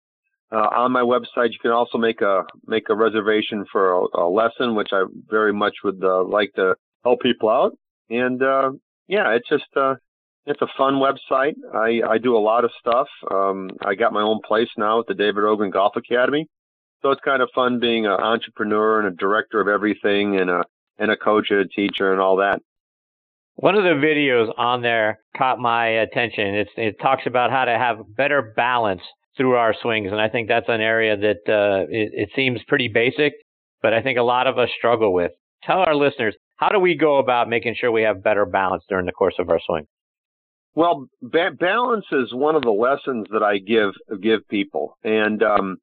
uh, 0.51 0.70
on 0.75 0.92
my 0.92 1.01
website, 1.01 1.51
you 1.51 1.60
can 1.62 1.72
also 1.72 1.98
make 1.98 2.22
a 2.22 2.44
make 2.66 2.89
a 2.89 2.96
reservation 2.96 3.66
for 3.72 3.94
a, 3.94 4.22
a 4.22 4.27
lesson, 4.30 4.75
which 4.75 4.89
I 4.94 5.04
very 5.30 5.54
much 5.54 5.75
would 5.84 6.04
uh, 6.04 6.24
like 6.24 6.54
to 6.56 6.75
help 7.04 7.22
people 7.22 7.50
out. 7.50 7.77
And 8.10 8.42
uh, 8.42 8.72
yeah, 9.08 9.32
it's 9.32 9.50
just 9.50 9.66
uh, 9.75 9.96
it's 10.46 10.62
a 10.62 10.68
fun 10.77 10.96
website. 10.96 11.56
I, 11.74 12.01
I 12.08 12.18
do 12.18 12.38
a 12.38 12.39
lot 12.39 12.63
of 12.63 12.72
stuff. 12.80 13.08
Um, 13.30 13.70
I 13.86 13.96
got 13.96 14.13
my 14.13 14.22
own 14.22 14.39
place 14.46 14.70
now 14.77 15.01
at 15.01 15.08
the 15.08 15.13
David 15.13 15.44
Ogrin 15.44 15.72
Golf 15.72 15.98
Academy, 15.98 16.48
so 17.01 17.12
it's 17.12 17.22
kind 17.22 17.42
of 17.42 17.50
fun 17.54 17.80
being 17.80 18.06
an 18.06 18.13
entrepreneur 18.13 19.00
and 19.00 19.08
a 19.13 19.16
director 19.18 19.60
of 19.60 19.68
everything, 19.68 20.39
and 20.39 20.50
a 20.50 20.63
and 20.98 21.12
a 21.12 21.18
coach 21.18 21.48
and 21.51 21.60
a 21.60 21.68
teacher 21.68 22.12
and 22.13 22.22
all 22.22 22.38
that. 22.38 22.62
One 23.56 23.76
of 23.76 23.84
the 23.84 23.89
videos 23.89 24.54
on 24.58 24.82
there 24.82 25.19
caught 25.36 25.60
my 25.60 25.88
attention. 25.88 26.56
It's, 26.56 26.72
it 26.78 27.00
talks 27.02 27.24
about 27.26 27.50
how 27.50 27.65
to 27.65 27.78
have 27.78 28.15
better 28.15 28.54
balance 28.56 29.02
through 29.38 29.56
our 29.56 29.76
swings, 29.82 30.12
and 30.12 30.19
I 30.19 30.30
think 30.30 30.47
that's 30.47 30.67
an 30.67 30.82
area 30.82 31.15
that 31.15 31.41
uh, 31.47 31.86
it, 31.89 32.12
it 32.13 32.30
seems 32.36 32.60
pretty 32.67 32.88
basic, 32.88 33.34
but 33.82 33.93
I 33.93 34.02
think 34.02 34.17
a 34.17 34.23
lot 34.23 34.47
of 34.47 34.58
us 34.58 34.69
struggle 34.78 35.13
with. 35.13 35.32
Tell 35.63 35.80
our 35.80 35.95
listeners 35.95 36.36
how 36.58 36.69
do 36.69 36.80
we 36.80 36.95
go 36.95 37.17
about 37.17 37.50
making 37.50 37.76
sure 37.80 37.91
we 37.91 38.02
have 38.04 38.23
better 38.23 38.45
balance 38.45 38.84
during 38.89 39.06
the 39.06 39.12
course 39.12 39.36
of 39.39 39.50
our 39.50 39.60
swing? 39.65 39.86
Well, 40.76 41.08
ba- 41.21 41.52
balance 41.58 42.06
is 42.12 42.34
one 42.34 42.56
of 42.56 42.63
the 42.63 42.71
lessons 42.71 43.28
that 43.32 43.43
I 43.43 43.58
give 43.60 43.93
give 44.21 44.47
people, 44.47 44.97
and 45.04 45.41
um, 45.41 45.78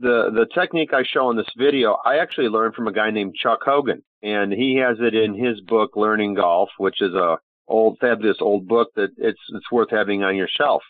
the 0.00 0.30
the 0.34 0.46
technique 0.54 0.92
I 0.92 1.02
show 1.04 1.30
in 1.30 1.36
this 1.36 1.46
video, 1.56 1.96
I 2.04 2.18
actually 2.18 2.48
learned 2.48 2.74
from 2.74 2.88
a 2.88 2.92
guy 2.92 3.10
named 3.10 3.34
Chuck 3.40 3.60
Hogan, 3.64 4.02
and 4.22 4.52
he 4.52 4.76
has 4.76 4.98
it 5.00 5.14
in 5.14 5.34
his 5.34 5.60
book 5.62 5.92
Learning 5.96 6.34
Golf, 6.34 6.70
which 6.78 7.00
is 7.00 7.14
a 7.14 7.38
old 7.68 7.98
fabulous 8.00 8.38
old 8.40 8.68
book 8.68 8.88
that 8.96 9.10
it's 9.16 9.40
it's 9.50 9.72
worth 9.72 9.90
having 9.90 10.22
on 10.22 10.36
your 10.36 10.48
shelf. 10.48 10.82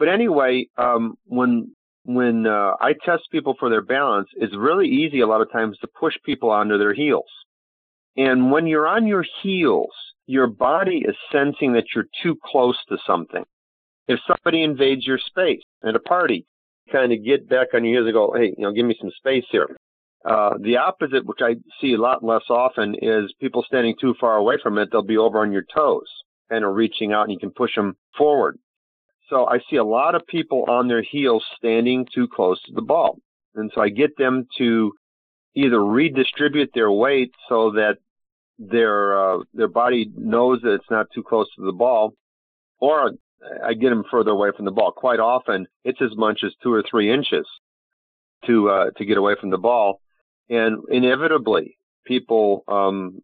But 0.00 0.08
anyway, 0.08 0.66
um, 0.78 1.16
when 1.26 1.76
when 2.04 2.46
uh, 2.46 2.72
I 2.80 2.94
test 3.04 3.24
people 3.30 3.54
for 3.60 3.68
their 3.68 3.82
balance, 3.82 4.28
it's 4.36 4.56
really 4.56 4.88
easy 4.88 5.20
a 5.20 5.26
lot 5.26 5.42
of 5.42 5.52
times 5.52 5.76
to 5.78 5.88
push 5.88 6.14
people 6.24 6.50
onto 6.50 6.78
their 6.78 6.94
heels. 6.94 7.28
And 8.16 8.50
when 8.50 8.66
you're 8.66 8.88
on 8.88 9.06
your 9.06 9.24
heels, 9.42 9.92
your 10.26 10.46
body 10.46 11.04
is 11.06 11.14
sensing 11.30 11.74
that 11.74 11.84
you're 11.94 12.06
too 12.22 12.36
close 12.42 12.78
to 12.88 12.96
something. 13.06 13.44
If 14.08 14.18
somebody 14.26 14.62
invades 14.62 15.06
your 15.06 15.18
space 15.18 15.60
at 15.84 15.94
a 15.94 16.00
party, 16.00 16.46
kind 16.90 17.12
of 17.12 17.22
get 17.22 17.46
back 17.48 17.68
on 17.74 17.84
your 17.84 18.00
heels 18.00 18.06
and 18.06 18.14
go, 18.14 18.32
hey, 18.34 18.54
you 18.56 18.64
know, 18.64 18.72
give 18.72 18.86
me 18.86 18.96
some 18.98 19.10
space 19.18 19.44
here. 19.50 19.76
Uh, 20.24 20.54
the 20.62 20.78
opposite, 20.78 21.26
which 21.26 21.40
I 21.42 21.56
see 21.80 21.92
a 21.92 22.00
lot 22.00 22.24
less 22.24 22.44
often, 22.48 22.94
is 23.02 23.32
people 23.38 23.62
standing 23.66 23.94
too 24.00 24.14
far 24.18 24.36
away 24.36 24.56
from 24.62 24.78
it. 24.78 24.88
They'll 24.90 25.02
be 25.02 25.18
over 25.18 25.40
on 25.40 25.52
your 25.52 25.64
toes, 25.74 26.08
kind 26.48 26.64
of 26.64 26.74
reaching 26.74 27.12
out, 27.12 27.24
and 27.24 27.32
you 27.32 27.38
can 27.38 27.50
push 27.50 27.74
them 27.76 27.96
forward. 28.16 28.58
So 29.30 29.46
I 29.46 29.60
see 29.70 29.76
a 29.76 29.84
lot 29.84 30.14
of 30.14 30.26
people 30.26 30.64
on 30.68 30.88
their 30.88 31.02
heels 31.02 31.44
standing 31.56 32.06
too 32.12 32.28
close 32.28 32.60
to 32.64 32.72
the 32.72 32.82
ball. 32.82 33.18
And 33.54 33.70
so 33.74 33.80
I 33.80 33.88
get 33.88 34.18
them 34.18 34.46
to 34.58 34.92
either 35.54 35.82
redistribute 35.82 36.70
their 36.74 36.90
weight 36.90 37.32
so 37.48 37.70
that 37.72 37.98
their 38.58 39.18
uh, 39.18 39.42
their 39.54 39.68
body 39.68 40.10
knows 40.14 40.60
that 40.62 40.74
it's 40.74 40.90
not 40.90 41.06
too 41.14 41.22
close 41.22 41.46
to 41.56 41.64
the 41.64 41.72
ball, 41.72 42.12
or 42.78 43.12
I 43.64 43.72
get 43.72 43.88
them 43.88 44.04
further 44.10 44.32
away 44.32 44.50
from 44.54 44.66
the 44.66 44.70
ball. 44.70 44.92
Quite 44.92 45.18
often, 45.18 45.66
it's 45.82 46.02
as 46.02 46.14
much 46.14 46.40
as 46.44 46.52
two 46.62 46.72
or 46.72 46.84
three 46.88 47.10
inches 47.10 47.46
to 48.46 48.68
uh, 48.68 48.90
to 48.98 49.04
get 49.04 49.16
away 49.16 49.34
from 49.40 49.50
the 49.50 49.58
ball, 49.58 50.00
and 50.50 50.82
inevitably, 50.90 51.78
people 52.04 52.64
um, 52.68 53.22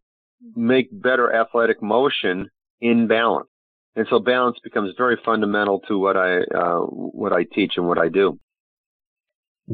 make 0.55 0.89
better 0.91 1.33
athletic 1.35 1.83
motion 1.83 2.51
in 2.81 3.07
balance, 3.07 3.49
and 3.97 4.07
so 4.11 4.19
balance 4.21 4.59
becomes 4.63 4.93
very 4.97 5.19
fundamental 5.25 5.81
to 5.89 5.99
what 5.99 6.17
I 6.17 6.41
uh, 6.43 6.81
what 6.81 7.33
I 7.33 7.45
teach 7.45 7.73
and 7.77 7.89
what 7.89 7.99
I 7.99 8.09
do. 8.09 8.39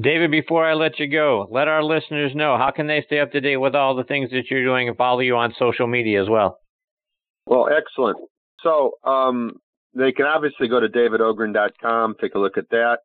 David, 0.00 0.30
before 0.30 0.64
I 0.64 0.72
let 0.72 0.98
you 0.98 1.06
go, 1.06 1.46
let 1.50 1.68
our 1.68 1.82
listeners 1.82 2.32
know 2.34 2.56
how 2.56 2.70
can 2.70 2.86
they 2.86 3.02
stay 3.04 3.18
up 3.18 3.32
to 3.32 3.40
date 3.42 3.58
with 3.58 3.74
all 3.74 3.94
the 3.94 4.04
things 4.04 4.30
that 4.30 4.44
you're 4.50 4.64
doing 4.64 4.88
and 4.88 4.96
follow 4.96 5.20
you 5.20 5.36
on 5.36 5.54
social 5.58 5.86
media 5.86 6.22
as 6.22 6.30
well. 6.30 6.58
Well, 7.44 7.68
excellent. 7.68 8.16
So 8.62 8.92
um, 9.04 9.56
they 9.94 10.12
can 10.12 10.24
obviously 10.24 10.68
go 10.68 10.80
to 10.80 10.88
davidogrin.com, 10.88 12.14
take 12.20 12.34
a 12.34 12.38
look 12.38 12.56
at 12.56 12.70
that. 12.70 13.00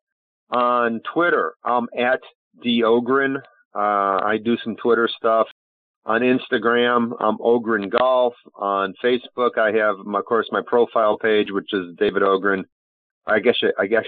On 0.50 1.00
Twitter, 1.12 1.52
I'm 1.62 1.88
at 1.98 2.20
dogrin. 2.64 3.36
Uh, 3.74 3.78
I 4.24 4.38
do 4.42 4.56
some 4.64 4.76
Twitter 4.76 5.10
stuff. 5.14 5.48
On 6.08 6.22
Instagram, 6.22 7.12
I'm 7.20 7.36
Ogrin 7.36 7.90
Golf. 7.90 8.32
On 8.54 8.94
Facebook, 9.04 9.58
I 9.58 9.72
have, 9.72 9.98
my, 10.06 10.20
of 10.20 10.24
course, 10.24 10.48
my 10.50 10.62
profile 10.66 11.18
page, 11.18 11.48
which 11.50 11.74
is 11.74 11.94
David 11.98 12.22
Ogrin. 12.22 12.64
I 13.26 13.40
guess 13.40 13.56
I 13.78 13.86
guess 13.86 14.06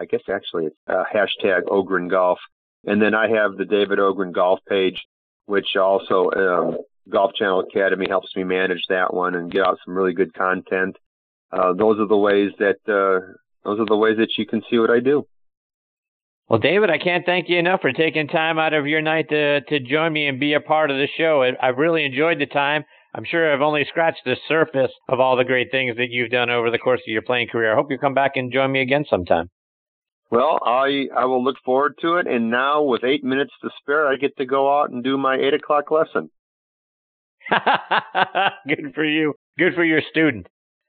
I 0.00 0.06
guess 0.06 0.22
actually 0.32 0.68
it's 0.68 0.76
uh, 0.88 1.04
hashtag 1.14 1.64
Ogrin 1.64 2.08
Golf, 2.08 2.38
and 2.86 3.02
then 3.02 3.14
I 3.14 3.28
have 3.28 3.58
the 3.58 3.66
David 3.66 3.98
Ogrin 3.98 4.32
Golf 4.32 4.60
page, 4.66 4.98
which 5.44 5.76
also 5.76 6.30
um, 6.34 6.78
Golf 7.10 7.34
Channel 7.34 7.60
Academy 7.60 8.06
helps 8.08 8.34
me 8.34 8.44
manage 8.44 8.84
that 8.88 9.12
one 9.12 9.34
and 9.34 9.52
get 9.52 9.66
out 9.66 9.76
some 9.84 9.94
really 9.94 10.14
good 10.14 10.32
content. 10.32 10.96
Uh, 11.52 11.74
those 11.74 12.00
are 12.00 12.08
the 12.08 12.16
ways 12.16 12.52
that 12.60 12.78
uh, 12.88 13.20
those 13.62 13.78
are 13.78 13.84
the 13.84 13.94
ways 13.94 14.16
that 14.16 14.38
you 14.38 14.46
can 14.46 14.62
see 14.70 14.78
what 14.78 14.88
I 14.88 15.00
do. 15.00 15.26
Well, 16.52 16.60
David, 16.60 16.90
I 16.90 16.98
can't 16.98 17.24
thank 17.24 17.48
you 17.48 17.58
enough 17.58 17.80
for 17.80 17.92
taking 17.92 18.28
time 18.28 18.58
out 18.58 18.74
of 18.74 18.86
your 18.86 19.00
night 19.00 19.30
to 19.30 19.62
to 19.62 19.80
join 19.80 20.12
me 20.12 20.26
and 20.26 20.38
be 20.38 20.52
a 20.52 20.60
part 20.60 20.90
of 20.90 20.98
the 20.98 21.08
show. 21.16 21.42
I, 21.42 21.66
I've 21.66 21.78
really 21.78 22.04
enjoyed 22.04 22.38
the 22.38 22.44
time. 22.44 22.84
I'm 23.14 23.24
sure 23.24 23.50
I've 23.50 23.62
only 23.62 23.86
scratched 23.88 24.20
the 24.26 24.36
surface 24.48 24.90
of 25.08 25.18
all 25.18 25.34
the 25.34 25.44
great 25.44 25.68
things 25.70 25.96
that 25.96 26.10
you've 26.10 26.30
done 26.30 26.50
over 26.50 26.70
the 26.70 26.76
course 26.76 27.00
of 27.00 27.10
your 27.10 27.22
playing 27.22 27.48
career. 27.48 27.72
I 27.72 27.74
hope 27.74 27.90
you 27.90 27.96
come 27.96 28.12
back 28.12 28.32
and 28.34 28.52
join 28.52 28.70
me 28.70 28.82
again 28.82 29.06
sometime. 29.08 29.48
Well, 30.30 30.58
I 30.62 31.06
I 31.16 31.24
will 31.24 31.42
look 31.42 31.56
forward 31.64 31.94
to 32.02 32.16
it. 32.16 32.26
And 32.26 32.50
now, 32.50 32.82
with 32.82 33.02
eight 33.02 33.24
minutes 33.24 33.54
to 33.62 33.70
spare, 33.80 34.06
I 34.06 34.16
get 34.16 34.36
to 34.36 34.44
go 34.44 34.78
out 34.78 34.90
and 34.90 35.02
do 35.02 35.16
my 35.16 35.36
eight 35.36 35.54
o'clock 35.54 35.90
lesson. 35.90 36.28
Good 38.68 38.92
for 38.94 39.06
you. 39.06 39.32
Good 39.56 39.74
for 39.74 39.84
your 39.84 40.02
student. 40.10 40.48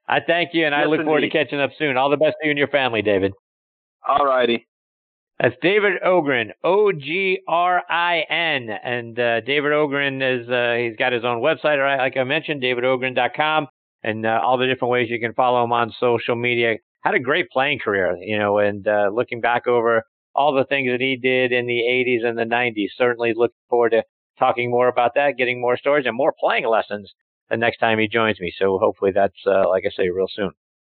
I 0.10 0.18
thank 0.20 0.50
you, 0.52 0.66
and 0.66 0.74
yes, 0.74 0.82
I 0.84 0.90
look 0.90 1.00
indeed. 1.00 1.06
forward 1.06 1.22
to 1.22 1.30
catching 1.30 1.62
up 1.62 1.72
soon. 1.80 1.96
All 1.96 2.10
the 2.10 2.18
best 2.18 2.36
to 2.42 2.48
you 2.48 2.52
and 2.52 2.60
your 2.60 2.68
family, 2.68 3.02
David. 3.02 3.32
All 4.06 4.26
righty. 4.26 4.68
That's 5.40 5.56
David 5.62 5.94
Ogrin, 6.06 6.52
O 6.64 6.92
G 6.92 7.40
R 7.48 7.82
I 7.90 8.24
N, 8.30 8.70
and 8.70 9.20
uh, 9.20 9.42
David 9.42 9.72
Ogrin 9.72 10.22
is 10.22 10.48
uh, 10.48 10.76
he's 10.80 10.96
got 10.96 11.12
his 11.12 11.26
own 11.26 11.42
website, 11.42 11.82
right? 11.84 11.98
Like 11.98 12.18
I 12.18 12.24
mentioned, 12.24 12.62
davidogrin.com, 12.62 13.68
and 14.04 14.26
uh, 14.26 14.40
all 14.44 14.58
the 14.58 14.68
different 14.68 14.92
ways 14.92 15.10
you 15.10 15.20
can 15.20 15.34
follow 15.34 15.64
him 15.64 15.74
on 15.74 15.92
social 16.00 16.36
media. 16.36 16.76
Had 17.02 17.16
a 17.16 17.20
great 17.20 17.50
playing 17.50 17.80
career, 17.80 18.16
you 18.22 18.38
know, 18.38 18.60
and 18.60 18.88
uh, 18.88 19.10
looking 19.12 19.42
back 19.42 19.68
over 19.68 20.04
all 20.36 20.54
the 20.54 20.66
things 20.66 20.90
that 20.92 21.02
he 21.02 21.18
did 21.18 21.52
in 21.52 21.66
the 21.66 21.82
80s 21.82 22.26
and 22.26 22.38
the 22.38 22.46
90s, 22.46 22.90
certainly 22.96 23.34
looking 23.36 23.56
forward 23.70 23.90
to 23.90 24.04
talking 24.40 24.72
more 24.72 24.88
about 24.88 25.16
that, 25.16 25.38
getting 25.38 25.60
more 25.60 25.78
stories 25.78 26.06
and 26.06 26.16
more 26.16 26.34
playing 26.40 26.66
lessons 26.68 27.12
the 27.50 27.58
next 27.58 27.78
time 27.78 28.00
he 28.00 28.08
joins 28.08 28.40
me. 28.40 28.54
So 28.58 28.78
hopefully 28.80 29.12
that's, 29.14 29.38
uh, 29.46 29.68
like 29.68 29.84
I 29.86 29.90
say, 29.90 30.10
real 30.10 30.28
soon. 30.34 30.52